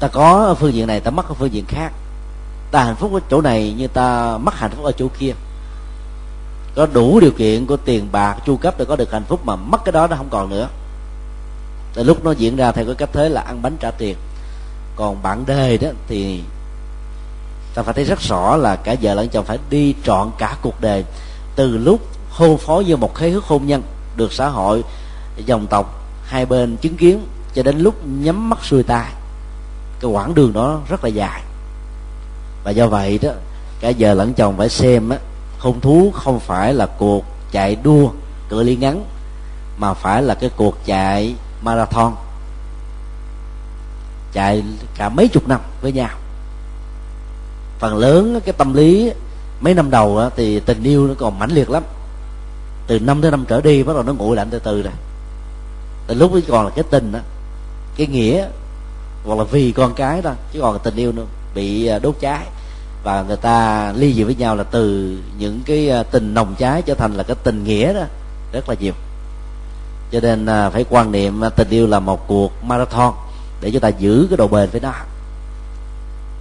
[0.00, 1.92] ta có ở phương diện này, ta mất ở phương diện khác
[2.74, 5.32] ta hạnh phúc ở chỗ này như ta mất hạnh phúc ở chỗ kia.
[6.74, 9.56] Có đủ điều kiện của tiền bạc, chu cấp để có được hạnh phúc mà
[9.56, 10.68] mất cái đó nó không còn nữa.
[11.94, 14.16] Từ lúc nó diễn ra theo cái cách thế là ăn bánh trả tiền.
[14.96, 16.42] Còn bạn đề đó thì
[17.74, 20.80] ta phải thấy rất rõ là cả vợ lẫn chồng phải đi trọn cả cuộc
[20.80, 21.04] đời.
[21.56, 22.00] Từ lúc
[22.30, 23.82] hôn phối như một khế ước hôn nhân,
[24.16, 24.84] được xã hội,
[25.36, 29.12] dòng tộc, hai bên chứng kiến, cho đến lúc nhắm mắt xuôi tai
[30.00, 31.42] cái quãng đường đó rất là dài
[32.64, 33.30] và do vậy đó
[33.80, 35.18] cả giờ lẫn chồng phải xem á
[35.58, 38.10] hôn thú không phải là cuộc chạy đua
[38.48, 39.04] cự ly ngắn
[39.78, 42.14] mà phải là cái cuộc chạy marathon.
[44.32, 44.62] Chạy
[44.96, 46.10] cả mấy chục năm với nhau.
[47.78, 49.12] Phần lớn cái tâm lý
[49.60, 51.82] mấy năm đầu á, thì tình yêu nó còn mãnh liệt lắm.
[52.86, 54.92] Từ năm tới năm trở đi bắt đầu nó nguội lạnh từ từ rồi
[56.06, 57.18] từ lúc ấy còn là cái tình đó
[57.96, 58.46] cái nghĩa
[59.24, 62.46] hoặc là vì con cái đó chứ còn tình yêu nữa bị à, đốt cháy
[63.04, 66.82] và người ta ly dị với nhau là từ những cái à, tình nồng cháy
[66.82, 68.04] trở thành là cái tình nghĩa đó,
[68.52, 68.92] rất là nhiều.
[70.12, 73.14] Cho nên à, phải quan niệm à, tình yêu là một cuộc marathon
[73.60, 74.92] để chúng ta giữ cái độ bền với nó.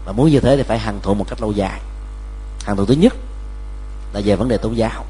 [0.06, 1.80] Và muốn như thế thì phải hằng thụ một cách lâu dài.
[2.66, 3.14] Hằng thụ thứ nhất
[4.14, 5.06] là về vấn đề tôn giáo.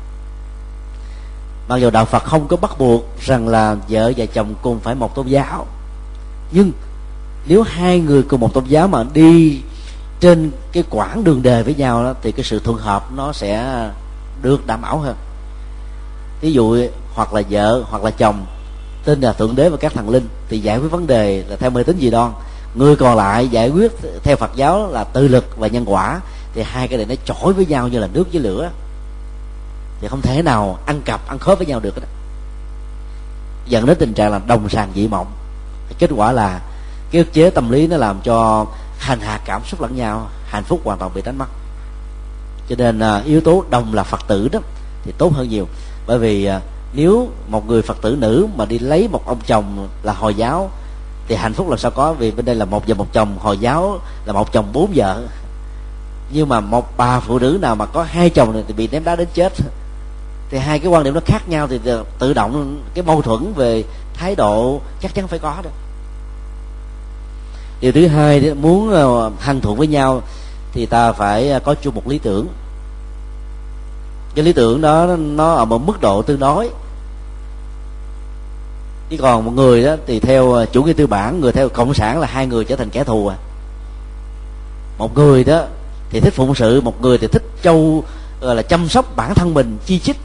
[1.67, 4.95] Mặc dù đạo phật không có bắt buộc rằng là vợ và chồng cùng phải
[4.95, 5.67] một tôn giáo,
[6.51, 6.71] nhưng
[7.47, 9.61] nếu hai người cùng một tôn giáo mà đi
[10.23, 13.79] trên cái quãng đường đề với nhau đó, thì cái sự thuận hợp nó sẽ
[14.41, 15.15] được đảm bảo hơn.
[16.41, 16.77] Ví dụ
[17.13, 18.45] hoặc là vợ hoặc là chồng
[19.05, 21.69] tin là thượng đế và các thần linh thì giải quyết vấn đề là theo
[21.69, 22.31] mê tín gì đoan.
[22.75, 23.91] Người còn lại giải quyết
[24.23, 26.21] theo phật giáo là tự lực và nhân quả,
[26.53, 28.69] thì hai cái này nó chổi với nhau như là nước với lửa.
[30.01, 32.07] Thì không thể nào ăn cặp, ăn khớp với nhau được đó.
[33.67, 35.31] Dẫn đến tình trạng là đồng sàng dị mộng.
[35.99, 36.61] Kết quả là
[37.11, 38.65] cái ức chế tâm lý nó làm cho
[39.03, 41.45] hành hạ cảm xúc lẫn nhau, hạnh phúc hoàn toàn bị đánh mất.
[42.69, 44.59] Cho nên à, yếu tố đồng là phật tử đó
[45.03, 45.67] thì tốt hơn nhiều.
[46.07, 46.61] Bởi vì à,
[46.93, 50.71] nếu một người phật tử nữ mà đi lấy một ông chồng là hồi giáo
[51.27, 52.13] thì hạnh phúc là sao có?
[52.13, 55.21] Vì bên đây là một vợ một chồng, hồi giáo là một chồng bốn vợ
[56.31, 59.03] nhưng mà một bà phụ nữ nào mà có hai chồng này thì bị ném
[59.03, 59.53] đá đến chết.
[60.49, 61.79] Thì hai cái quan điểm nó khác nhau thì
[62.19, 63.83] tự động cái mâu thuẫn về
[64.13, 65.69] thái độ chắc chắn phải có đó
[67.83, 69.31] điều thứ hai muốn ờ,
[69.61, 70.21] thuận với nhau
[70.73, 72.47] thì ta phải ờ, có chung một lý tưởng.
[74.35, 76.69] Cái lý tưởng đó nó ở một mức độ tương đối.
[79.09, 81.93] Chứ còn một người đó thì theo ờ, chủ nghĩa tư bản người theo cộng
[81.93, 83.35] sản là hai người trở thành kẻ thù à.
[84.97, 85.63] Một người đó
[86.09, 88.03] thì thích phụng sự một người thì thích châu
[88.41, 90.17] gọi là chăm sóc bản thân mình chi chích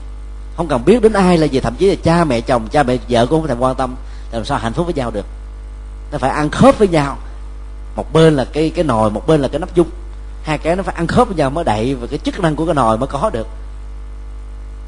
[0.57, 2.97] không cần biết đến ai là gì thậm chí là cha mẹ chồng cha mẹ
[3.09, 3.95] vợ cũng không thèm quan tâm.
[4.33, 5.27] Làm sao hạnh phúc với nhau được?
[6.13, 7.17] Nó phải ăn khớp với nhau
[7.99, 9.91] một bên là cái cái nồi một bên là cái nắp dung.
[10.43, 12.67] Hai cái nó phải ăn khớp với nhau mới đậy và cái chức năng của
[12.67, 13.47] cái nồi mới có được.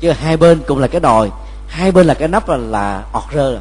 [0.00, 1.30] Chứ hai bên cũng là cái nồi.
[1.68, 3.58] Hai bên là cái nắp là, là ọt rơ.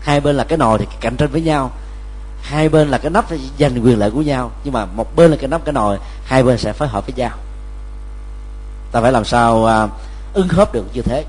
[0.00, 1.70] Hai bên là cái nồi thì cạnh tranh với nhau.
[2.42, 4.50] Hai bên là cái nắp thì giành quyền lợi của nhau.
[4.64, 7.14] Nhưng mà một bên là cái nắp cái nồi hai bên sẽ phối hợp với
[7.16, 7.36] nhau.
[8.92, 9.88] Ta phải làm sao à,
[10.34, 11.24] ứng khớp được như thế?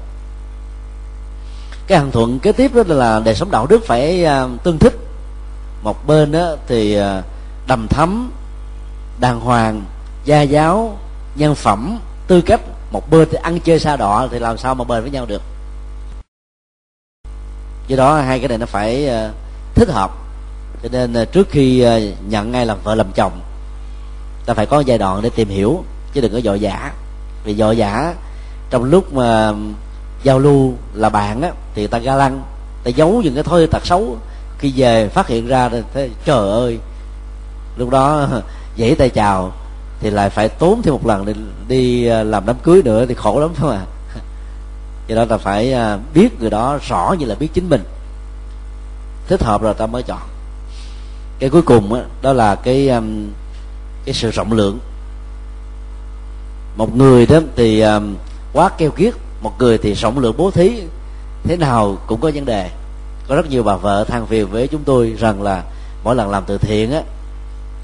[1.88, 4.93] Cái hằng thuận kế tiếp đó là đời sống đạo đức phải à, tương thích
[5.86, 7.23] một bên đó thì à,
[7.67, 8.31] đầm thấm
[9.19, 9.81] đàng hoàng,
[10.25, 10.97] gia giáo,
[11.36, 12.61] nhân phẩm, tư cách.
[12.91, 15.41] Một bên thì ăn chơi xa đọ thì làm sao mà bền với nhau được?
[17.88, 19.31] Do đó hai cái này nó phải à,
[19.75, 20.11] thích hợp.
[20.83, 21.86] Cho nên à, trước khi
[22.29, 23.41] nhận ngay làm vợ làm chồng,
[24.45, 25.83] ta phải có giai đoạn để tìm hiểu,
[26.13, 26.93] chứ đừng có dội giả
[27.43, 28.13] vì dội giả
[28.69, 29.53] trong lúc mà
[30.23, 32.43] giao lưu là bạn á, thì ta ga lăng,
[32.83, 34.17] ta giấu những cái thói tật xấu
[34.60, 36.80] khi về phát hiện ra thì trời ơi
[37.78, 38.28] lúc đó
[38.78, 39.51] dãy tay chào
[39.99, 41.34] thì lại phải tốn thêm một lần đi,
[41.68, 43.86] đi làm đám cưới nữa thì khổ lắm thôi mà
[45.08, 47.84] do đó ta phải à, biết người đó rõ như là biết chính mình.
[49.28, 50.22] Thích hợp rồi ta mới chọn.
[51.39, 52.89] Cái cuối cùng đó, đó là cái
[54.06, 54.80] cái sự rộng lượng.
[56.78, 57.84] Một người đó thì
[58.53, 60.82] quá keo kiết một người thì rộng lượng bố thí.
[61.43, 62.70] Thế nào cũng có vấn đề
[63.28, 65.63] có rất nhiều bà vợ than phiền với chúng tôi rằng là
[66.03, 67.01] mỗi lần làm từ thiện á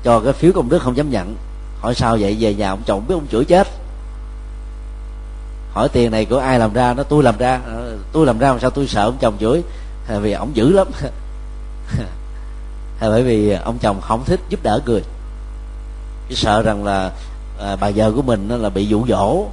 [0.03, 1.35] cho cái phiếu công đức không dám nhận.
[1.79, 2.37] Hỏi sao vậy?
[2.39, 3.67] Về nhà ông chồng biết ông chửi chết.
[5.73, 6.93] Hỏi tiền này của ai làm ra?
[6.93, 7.59] Nó tôi làm ra.
[7.65, 9.63] Ờ, tôi làm ra mà sao tôi sợ ông chồng chửi?
[10.21, 10.87] Vì ông dữ lắm.
[12.99, 15.01] Hay bởi vì ông chồng không thích giúp đỡ người.
[16.29, 17.11] Cái sợ rằng là
[17.59, 19.45] à, bà vợ của mình nó là bị dụ dỗ.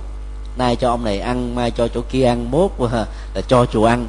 [0.59, 2.70] Nay cho ông này ăn mai cho chỗ kia ăn mốt
[3.34, 4.07] là cho chùa ăn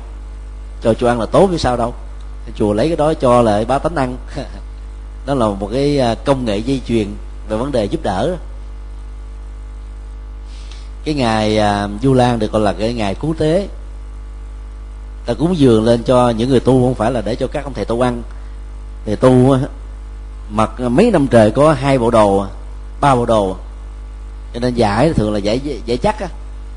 [0.83, 1.93] cho chùa ăn là tốt như sao đâu.
[2.55, 4.17] Chùa lấy cái đó cho lại bá tánh ăn.
[5.25, 7.07] Đó là một cái à, công nghệ dây chuyền
[7.49, 8.35] về vấn đề giúp đỡ.
[11.03, 13.67] Cái ngày à, du lan được gọi là cái ngày cứu tế.
[15.25, 17.73] Ta cúng dường lên cho những người tu, không phải là để cho các ông
[17.73, 18.21] thầy tu ăn.
[19.05, 19.57] Thầy tu
[20.49, 22.45] mặc mấy năm trời có hai bộ đồ,
[23.01, 23.55] ba bộ đồ.
[24.53, 26.27] Cho nên giải thường là giải giải chắc á,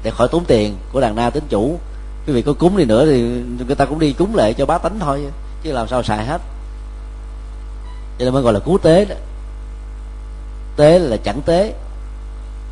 [0.03, 1.78] để khỏi tốn tiền của đàn na tính chủ
[2.27, 3.23] quý vị có cúng đi nữa thì
[3.66, 5.25] người ta cũng đi cúng lệ cho bá tánh thôi
[5.62, 6.41] chứ làm sao xài hết.
[8.18, 9.14] Cho nên mới gọi là cứu tế đó.
[10.77, 11.75] Tế là chẳng tế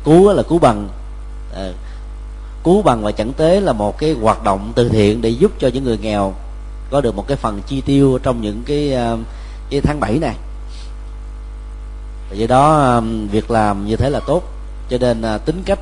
[0.03, 0.87] cứu là cứu bằng.
[1.53, 1.73] Ờ, à,
[2.63, 5.67] cứu bằng và chẳng tế là một cái hoạt động từ thiện để giúp cho
[5.67, 6.33] những người nghèo
[6.91, 9.17] có được một cái phần chi tiêu trong những cái ờ,
[9.69, 10.35] cái tháng 7 này.
[12.29, 14.43] Và do đó ờ, việc làm như thế là tốt.
[14.89, 15.79] Cho nên tính cách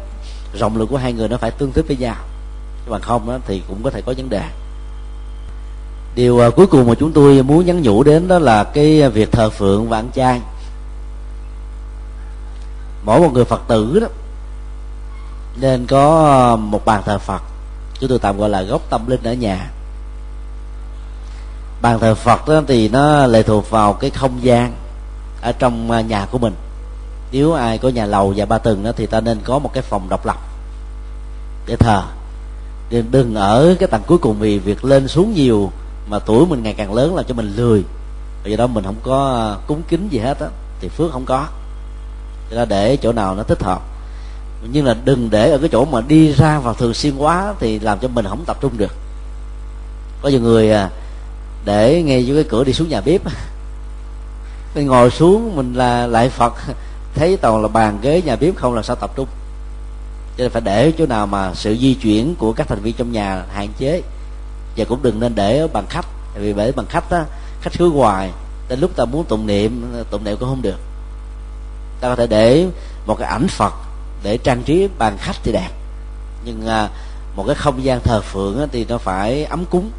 [0.53, 2.15] rộng lượng của hai người nó phải tương thích với nhau
[2.89, 4.43] bằng không thì cũng có thể có vấn đề.
[6.15, 9.31] Điều à, cuối cùng mà chúng tôi muốn nhắn nhủ đến đó là cái việc
[9.31, 10.41] thờ phượng và ăn chay.
[13.05, 14.07] Mỗi một người phật tử đó
[15.61, 17.41] nên có một bàn thờ phật.
[17.99, 19.71] Chúng tôi tạm gọi là gốc tâm linh ở nhà.
[21.81, 24.73] Bàn thờ phật đó thì nó lệ thuộc vào cái không gian
[25.41, 26.53] ở trong à, nhà của mình.
[27.31, 29.83] Nếu ai có nhà lầu và ba tầng đó thì ta nên có một cái
[29.83, 30.37] phòng độc lập
[31.67, 32.03] để thờ
[32.89, 35.71] đừng, đừng ở cái tầng cuối cùng vì việc lên xuống nhiều
[36.09, 37.83] mà tuổi mình ngày càng lớn làm cho mình lười.
[38.43, 40.47] Vì đó mình không có ờ, cúng kính gì hết á
[40.81, 41.47] thì phước không có.
[42.49, 43.81] Cho nên để chỗ nào nó thích hợp.
[44.71, 47.79] Nhưng là đừng để ở cái chỗ mà đi ra vào thường xuyên quá thì
[47.79, 48.91] làm cho mình không tập trung được.
[50.21, 50.89] Có nhiều người à,
[51.65, 53.21] để ngay dưới cái cửa đi xuống nhà bếp.
[54.75, 56.53] Mình ngồi xuống mình là lại phật
[57.15, 59.27] thấy toàn là bàn ghế nhà bếp không là sao tập trung
[60.39, 63.11] cho nên phải để chỗ nào mà sự di chuyển của các thành viên trong
[63.11, 64.01] nhà hạn chế.
[64.77, 66.05] Và cũng đừng nên để ở bàn khách.
[66.35, 67.25] Vì bởi bàn khách á,
[67.61, 68.31] khách khứa hoài.
[68.69, 70.79] Đến lúc ta muốn tụng niệm tụng niệm cũng không được.
[72.01, 72.67] Ta có thể để
[73.05, 73.73] một cái ảnh phật
[74.23, 75.69] để trang trí bàn khách thì đẹp.
[76.45, 76.89] Nhưng à,
[77.35, 79.91] một cái không gian thờ phượng thì nó phải ấm cúng.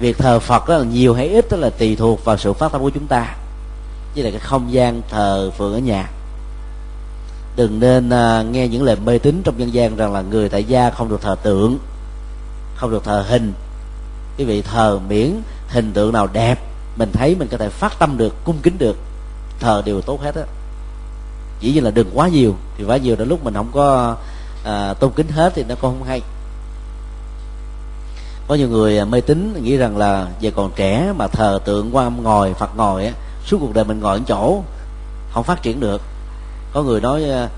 [0.00, 2.72] Việc thờ phật đó là nhiều hay ít đó là tùy thuộc vào sự phát
[2.72, 3.36] tâm của chúng ta.
[4.14, 6.10] Như là cái không gian thờ phượng ở nhà
[7.58, 10.64] đừng nên à, nghe những lời mê tín trong dân gian rằng là người tại
[10.64, 11.78] gia không được thờ tượng
[12.74, 13.52] không được thờ hình.
[14.38, 15.30] Quý vị thờ miễn
[15.68, 16.58] hình tượng nào đẹp
[16.96, 18.96] mình thấy mình có thể phát tâm được cung kính được
[19.60, 20.42] thờ đều tốt hết á.
[21.60, 24.16] Chỉ như là đừng quá nhiều thì quá nhiều đến lúc mình không có
[24.64, 26.20] à, tôn kính hết thì nó cũng không hay.
[28.48, 31.96] Có nhiều người à, mê tín nghĩ rằng là về còn trẻ mà thờ tượng
[31.96, 33.12] quan ngồi phật ngồi á
[33.46, 34.62] suốt cuộc đời mình ngồi ở chỗ
[35.32, 36.02] không phát triển được
[36.78, 37.48] có người nói ờ,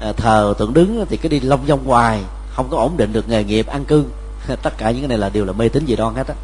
[0.00, 2.22] ờ, thờ tượng đứng thì cứ đi long dong hoài,
[2.54, 4.04] không có ổn định được nghề nghiệp, ăn cư.
[4.62, 6.34] Tất cả những cái này là đều là mê tín gì đoan hết á.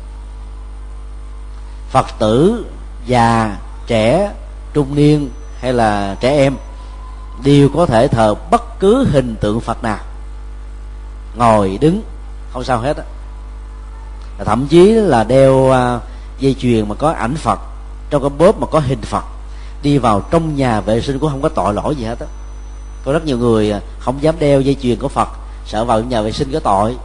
[1.90, 2.66] Phật tử
[3.06, 3.56] già,
[3.86, 4.32] trẻ,
[4.72, 5.30] trung niên
[5.60, 6.56] hay là trẻ em
[7.44, 9.98] đều có thể thờ bất cứ hình tượng phật nào.
[11.36, 12.02] Ngồi đứng,
[12.52, 13.04] không sao hết á.
[14.44, 16.00] Thậm chí là đeo ờ,
[16.38, 17.58] dây chuyền mà có ảnh phật,
[18.10, 19.24] trong cái bóp mà có hình phật
[19.82, 22.26] đi vào trong nhà vệ sinh cũng không có tội lỗi gì hết á.
[23.04, 25.28] Có rất nhiều người à, không dám đeo dây chuyền của phật,
[25.66, 26.96] sợ vào nhà vệ sinh có tội.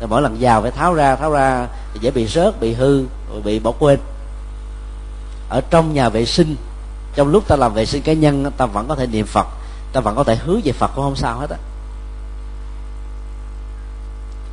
[0.00, 3.04] Rồi mỗi lần vào phải tháo ra tháo ra thì dễ bị rớt, bị hư,
[3.32, 3.98] rồi bị bỏ quên.
[5.48, 6.56] Ở trong nhà vệ sinh,
[7.14, 9.46] trong lúc ta làm vệ sinh cá nhân, ta vẫn có thể niệm phật,
[9.92, 11.56] ta vẫn có thể hứa về phật cũng không sao hết á.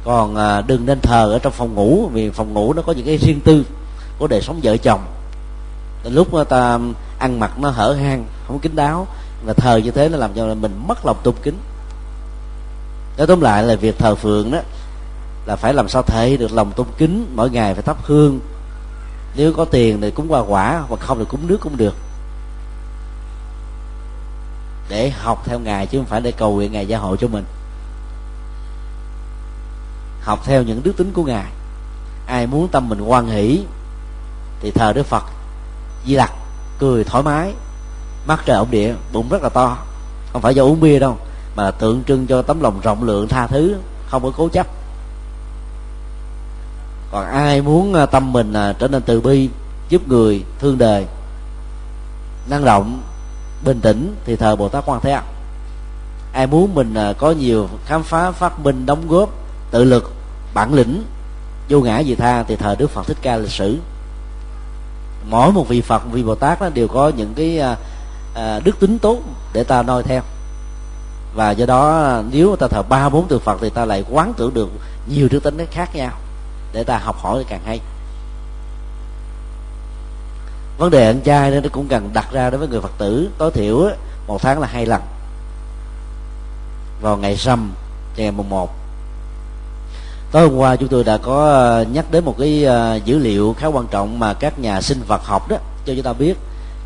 [0.05, 3.05] Còn à, đừng nên thờ ở trong phòng ngủ, vì phòng ngủ nó có những
[3.05, 3.65] cái riêng tư
[4.17, 5.05] của đời sống vợ chồng.
[6.03, 6.79] Lúc ta
[7.23, 9.07] ăn mặc nó hở hang, không kín đáo.
[9.45, 11.57] Và thờ như thế nó làm cho mình mất lòng tôn kính.
[13.17, 14.59] Nói tóm lại là việc thờ phượng đó
[15.45, 18.39] là phải làm sao thể được lòng tôn kính, mỗi ngày phải thắp hương.
[19.35, 21.95] Nếu có tiền thì cúng hoa quả, hoặc không thì cúng nước cũng được.
[24.89, 27.45] Để học theo ngài chứ không phải để cầu nguyện ngài gia hộ cho mình.
[30.21, 31.51] Học theo những đức tính của ngài.
[32.27, 33.63] Ai muốn tâm mình hoan hỷ
[34.59, 35.23] thì thờ đức phật,
[36.07, 36.31] di lặc
[36.83, 37.53] cười thoải mái.
[38.27, 39.77] Mắt trời ổng địa bụng rất là to.
[40.33, 41.17] Không phải do uống bia đâu,
[41.55, 43.75] mà là tượng trưng cho tấm lòng rộng lượng tha thứ,
[44.07, 44.67] không có cố chấp.
[47.11, 49.49] Còn ai muốn à, tâm mình à, trở nên từ bi,
[49.89, 51.05] giúp người thương đời,
[52.49, 53.01] năng động,
[53.65, 55.23] bình tĩnh thì thờ bồ tát quan thế âm.
[56.33, 59.29] Ai muốn mình à, có nhiều khám phá, phát minh, đóng góp
[59.71, 60.13] tự lực,
[60.53, 61.03] bản lĩnh,
[61.69, 63.77] vô ngã gì tha thì thờ đức phật thích ca lịch sử
[65.29, 67.75] mỗi một vị phật vị bồ tát đó đều có những cái à,
[68.35, 69.17] à, đức tính tốt
[69.53, 70.21] để ta noi theo.
[71.35, 74.53] Và do đó nếu ta thờ ba bốn tượng phật thì ta lại quán tưởng
[74.53, 74.69] được
[75.07, 76.11] nhiều đức tính khác nhau
[76.73, 77.79] để ta học hỏi càng hay.
[80.77, 83.29] Vấn đề ăn chay nên nó cũng cần đặt ra đối với người phật tử
[83.37, 83.89] tối thiểu
[84.27, 85.01] một tháng là hai lần.
[87.01, 87.71] Vào ngày rằm
[88.15, 88.82] ngày mùng một
[90.33, 93.55] tối hôm qua chúng tôi đã có ờ, nhắc đến một cái ờ, dữ liệu
[93.59, 96.33] khá quan trọng mà các nhà sinh vật học đó, cho chúng ta biết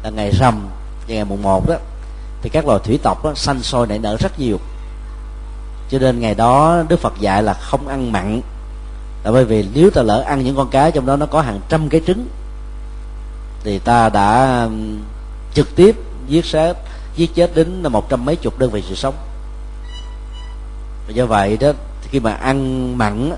[0.03, 0.67] là ngày rằm,
[1.07, 1.75] ngày mùng một đó,
[2.41, 4.59] thì các loài thủy tộc đó sanh sôi nảy nở rất nhiều.
[5.89, 8.41] Cho nên ngày đó đức phật dạy là không ăn mặn.
[9.23, 11.59] Là bởi vì nếu ta lỡ ăn những con cá trong đó nó có hàng
[11.69, 12.27] trăm cái trứng,
[13.63, 14.67] thì ta đã
[15.53, 15.95] trực tiếp
[16.27, 16.73] giết sát
[17.15, 19.15] giết chết đến một trăm mấy chục đơn vị sự sống.
[21.07, 21.71] Và do vậy đó
[22.07, 23.31] khi mà ăn mặn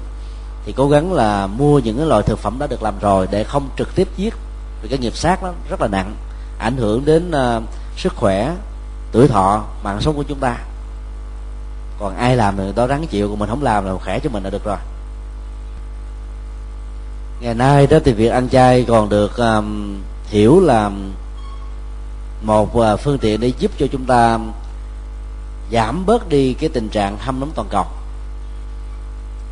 [0.65, 3.43] thì cố gắng là mua những cái loại thực phẩm đã được làm rồi để
[3.43, 4.33] không trực tiếp giết
[4.81, 6.15] vì cái nghiệp sát nó rất là nặng
[6.59, 7.63] ảnh hưởng đến uh,
[7.97, 8.55] sức khỏe
[9.11, 10.57] tuổi thọ mạng sống của chúng ta.
[11.99, 14.43] Còn ai làm thì đó ráng chịu còn mình không làm là khỏe cho mình
[14.43, 14.77] là được rồi.
[17.41, 20.91] Ngày nay đó thì việc ăn chay còn được um, hiểu là
[22.41, 24.39] một uh, phương tiện để giúp cho chúng ta
[25.71, 27.85] giảm bớt đi cái tình trạng hâm nóng toàn cầu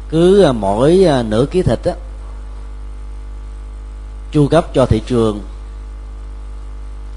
[0.10, 1.94] cứ à, mỗi à, nửa ký thịt á
[4.32, 5.42] chu cấp cho thị trường.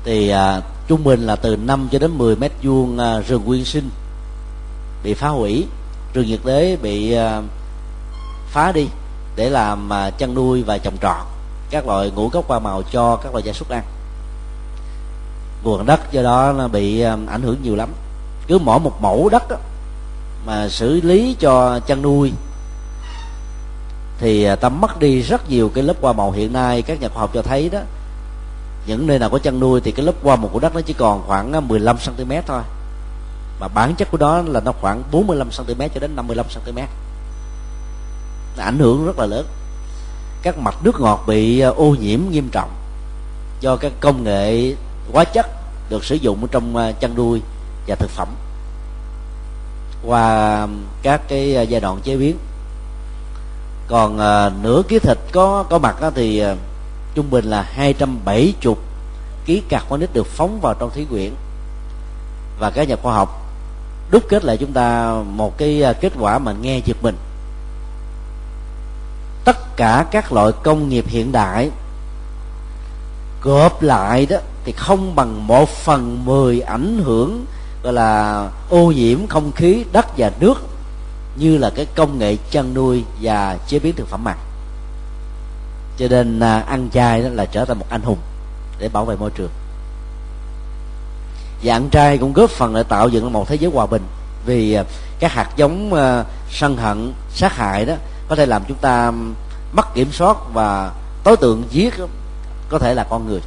[0.05, 3.65] Thì à, trung bình là từ 5 cho đến 10 mét vuông à, rừng nguyên
[3.65, 3.91] sinh
[5.03, 5.67] bị phá hủy
[6.15, 7.43] rừng nhiệt đới bị à,
[8.47, 8.87] phá đi
[9.37, 11.27] để làm à, chăn nuôi và trồng trọt
[11.71, 13.83] các loại ngũ cốc hoa màu cho các loại gia súc ăn.
[15.63, 17.89] Nguồn đất do đó nó bị à, ảnh hưởng nhiều lắm.
[18.47, 19.57] Cứ mỗi một mẫu đất đó,
[20.47, 22.33] mà xử lý cho chăn nuôi
[24.21, 26.83] thì à, ta mất đi rất nhiều cái lớp hoa màu hiện nay.
[26.83, 27.81] Các nhà khoa học cho thấy đó.
[28.87, 30.93] Những nơi nào có chăn nuôi thì cái lớp hoa màu của đất nó chỉ
[30.93, 32.63] còn khoảng à, 15 cm thôi.
[33.61, 36.79] Mà bản chất của đó là nó khoảng 45 cm cho đến 55 cm
[38.57, 39.47] nó ảnh hưởng rất là lớn.
[40.43, 42.71] Các mạch nước ngọt bị à, ô nhiễm nghiêm trọng
[43.61, 44.75] do các công nghệ
[45.13, 45.47] hóa chất
[45.91, 47.41] được sử dụng trong chăn nuôi
[47.87, 48.29] và thực phẩm
[50.07, 50.67] qua
[51.03, 52.37] các cái giai đoạn chế biến
[53.91, 56.55] còn à, nửa ký thịt có có mặt đó thì à,
[57.15, 58.55] trung bình là 270
[59.45, 61.33] ký carbonic được phóng vào trong thí quyển
[62.59, 63.47] và các nhà khoa học.
[64.11, 67.17] Đúc kết lại chúng ta một cái à, kết quả mà nghe giật mình.
[69.45, 71.71] Tất cả các loại công nghiệp hiện đại
[73.43, 77.45] gộp lại đó thì không bằng một phần mười ảnh hưởng
[77.83, 80.55] gọi là ô nhiễm không khí đất và nước
[81.37, 84.37] như là cái công nghệ chăn nuôi và chế biến thực phẩm mặn.
[85.99, 88.19] Cho nên à, ăn chay đó là trở thành một anh hùng
[88.79, 89.51] để bảo vệ môi trường.
[91.63, 94.03] Và ăn chay cũng góp phần để tạo dựng một thế giới hòa bình
[94.47, 94.85] vì à,
[95.21, 97.95] các hạt giống à, sân hận sát hại đó
[98.29, 99.13] có thể làm chúng ta
[99.73, 100.93] mất kiểm soát và
[101.25, 101.95] tối tượng giết
[102.69, 103.41] có thể là con người.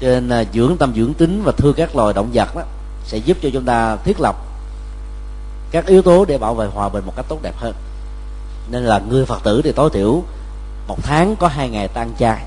[0.00, 2.62] Cho nên à, dưỡng tâm dưỡng tính và thương các loài động vật đó
[3.04, 4.45] sẽ giúp cho chúng ta thiết lập
[5.70, 7.74] các yếu tố để bảo vệ hòa bình một cách tốt đẹp hơn.
[8.70, 10.22] Nên là người phật tử thì tối thiểu
[10.88, 12.44] một tháng có hai ngày tan chay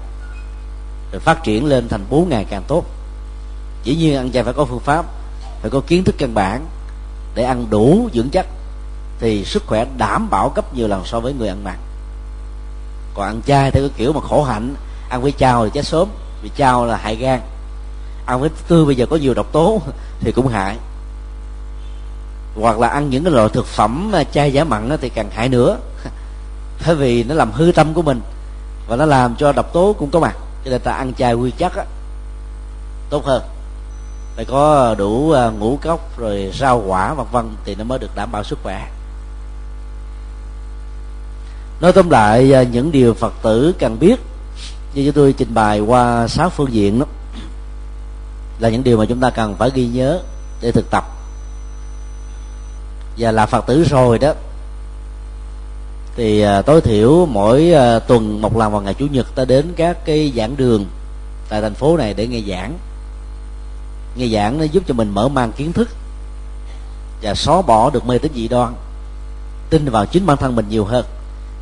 [1.11, 2.85] rồi phát triển lên thành bốn ngày càng tốt.
[3.83, 5.05] Dĩ nhiên ăn chay phải có phương pháp,
[5.61, 6.65] phải có kiến thức căn bản
[7.35, 8.45] để ăn đủ dưỡng chất,
[9.19, 11.77] thì sức khỏe đảm bảo gấp nhiều lần so với người ăn mặn.
[13.13, 14.75] Còn ăn chay theo cái kiểu mà khổ hạnh,
[15.09, 16.07] ăn với chao thì chết sớm,
[16.41, 17.39] vì chao là hại gan.
[18.25, 19.81] Ăn với tươi bây giờ có nhiều độc tố
[20.19, 20.77] thì cũng hại
[22.55, 25.77] hoặc là ăn những cái loại thực phẩm chay giả mặn thì càng hại nữa.
[26.85, 28.21] Bởi vì nó làm hư tâm của mình
[28.87, 30.35] và nó làm cho độc tố cũng có mặt.
[30.65, 31.85] Cho nên ta ăn chay quy chất á,
[33.09, 33.41] tốt hơn.
[34.35, 38.15] Phải có đủ à, ngũ cốc rồi rau quả vân vân thì nó mới được
[38.15, 38.87] đảm bảo sức khỏe.
[41.81, 44.19] Nói tóm lại à, những điều phật tử cần biết
[44.93, 47.05] như chúng tôi trình bày qua sáu phương diện đó
[48.59, 50.19] là những điều mà chúng ta cần phải ghi nhớ
[50.61, 51.18] để thực tập
[53.19, 54.33] và là phật tử rồi đó.
[56.15, 59.73] Thì à, tối thiểu mỗi à, tuần một lần vào ngày chủ nhật ta đến
[59.75, 60.85] các cái giảng đường
[61.49, 62.77] tại thành phố này để nghe giảng.
[64.15, 65.89] Nghe giảng nó giúp cho mình mở mang kiến thức
[67.21, 68.73] và xóa bỏ được mê tín dị đoan,
[69.69, 71.05] tin vào chính bản thân mình nhiều hơn.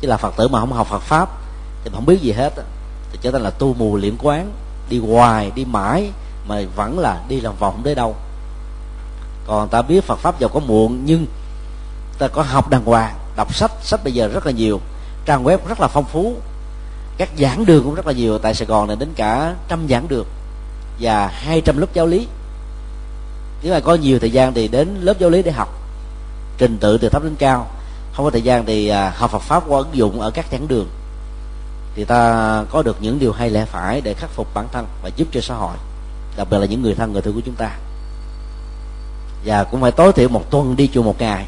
[0.00, 1.28] Chứ là phật tử mà không học phật pháp
[1.84, 2.52] thì không biết gì hết
[3.12, 4.52] thì trở thành là tu mù liễm quán,
[4.90, 6.10] đi hoài, đi mãi
[6.48, 8.16] mà vẫn là đi làm vòng đến đâu.
[9.46, 11.26] Còn ta biết phật pháp giàu có muộn nhưng
[12.18, 14.80] ta có học đàng hoàng, đọc sách sách bây giờ rất là nhiều,
[15.24, 16.36] trang web rất là phong phú,
[17.18, 20.08] các giảng đường cũng rất là nhiều, tại sài gòn này đến cả trăm giảng
[20.08, 20.26] đường
[21.00, 22.26] và hai trăm lớp giáo lý.
[23.62, 25.68] Nếu mà có nhiều thời gian thì đến lớp giáo lý để học,
[26.58, 27.66] trình tự từ thấp đến cao.
[28.12, 30.68] Không có thời gian thì à, học Phật pháp qua ứng dụng ở các giảng
[30.68, 30.88] đường.
[31.94, 35.10] Thì ta có được những điều hay lẽ phải để khắc phục bản thân và
[35.16, 35.76] giúp cho xã hội,
[36.36, 37.70] đặc biệt là những người thân, người thương của chúng ta.
[39.44, 41.46] Và cũng phải tối thiểu một tuần đi chùa một ngày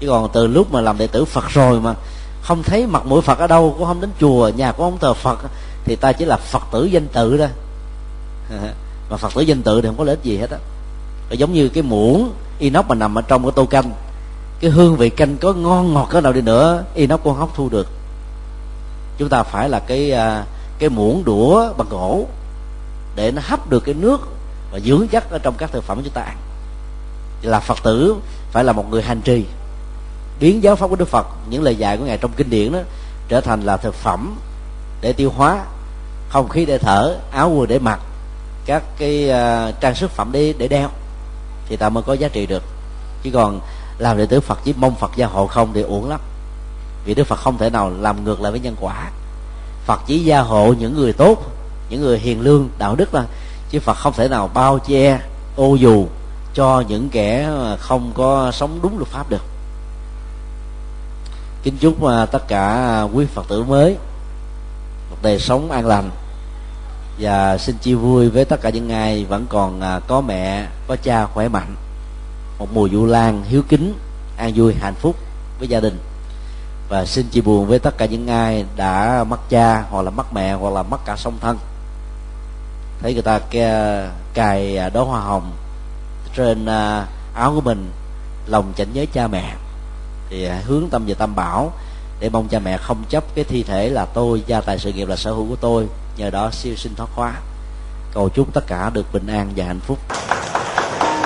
[0.00, 1.94] chứ còn từ lúc mà làm đệ tử phật rồi mà
[2.42, 5.14] không thấy mặt mũi phật ở đâu, cũng không đến chùa, nhà cũng không thờ
[5.14, 5.38] phật,
[5.84, 7.46] thì ta chỉ là phật tử danh tự đó
[9.10, 10.58] mà phật tử danh tự thì không có lợi ích gì hết á.
[11.30, 13.90] Giống như cái muỗng inox mà nằm ở trong cái tô canh.
[14.60, 17.56] Cái hương vị canh có ngon ngọt cái nào đi nữa, inox cũng không hấp
[17.56, 17.88] thu được.
[19.18, 20.44] Chúng ta phải là cái à,
[20.78, 22.26] cái muỗng đũa bằng gỗ
[23.16, 24.20] để nó hấp được cái nước
[24.72, 26.36] và dưỡng chất ở trong các thực phẩm chúng ta ăn.
[27.42, 28.16] Là phật tử
[28.50, 29.44] phải là một người hành trì
[30.40, 32.78] biến giáo pháp của đức phật những lời dạy của ngài trong kinh điển đó
[33.28, 34.36] trở thành là thực phẩm
[35.00, 35.64] để tiêu hóa
[36.28, 38.00] không khí để thở áo quần để mặc
[38.66, 40.88] các cái uh, trang sức phẩm để để đeo
[41.68, 42.62] thì ta mới có giá trị được.
[43.22, 43.60] Chứ còn
[43.98, 46.20] làm đệ tử phật chỉ mong phật gia hộ không thì uổng lắm.
[47.04, 49.10] Vì đức phật không thể nào làm ngược lại với nhân quả.
[49.84, 51.42] Phật chỉ gia hộ những người tốt
[51.90, 53.24] những người hiền lương đạo đức là
[53.70, 55.20] chứ phật không thể nào bao che
[55.56, 56.06] ô dù
[56.54, 59.42] cho những kẻ à, không có sống đúng luật pháp được
[61.68, 63.96] kính chúc mà tất cả à, quý phật tử mới
[65.10, 66.10] một đời sống an lành.
[67.20, 70.96] Và xin chia vui với tất cả những ai vẫn còn à, có mẹ, có
[71.02, 71.76] cha khỏe mạnh.
[72.58, 73.94] Một mùa vu lan hiếu kính,
[74.36, 75.16] an vui, hạnh phúc
[75.58, 75.98] với gia đình.
[76.88, 80.32] Và xin chia buồn với tất cả những ai đã mất cha, hoặc là mất
[80.32, 81.58] mẹ, hoặc là mất cả song thân.
[83.02, 83.40] Thấy người ta
[84.34, 85.52] cài à, đóa hoa hồng
[86.36, 86.66] trên
[87.34, 87.90] áo của mình,
[88.46, 89.54] lòng chảnh nhớ cha mẹ
[90.30, 91.72] thì à, hướng tâm về tam bảo
[92.20, 95.08] để mong cha mẹ không chấp cái thi thể là tôi, gia tài sự nghiệp
[95.08, 95.86] là sở hữu của tôi.
[96.16, 97.34] Nhờ đó siêu sinh thoát hóa
[98.14, 99.98] cầu chúc tất cả được bình an và hạnh phúc.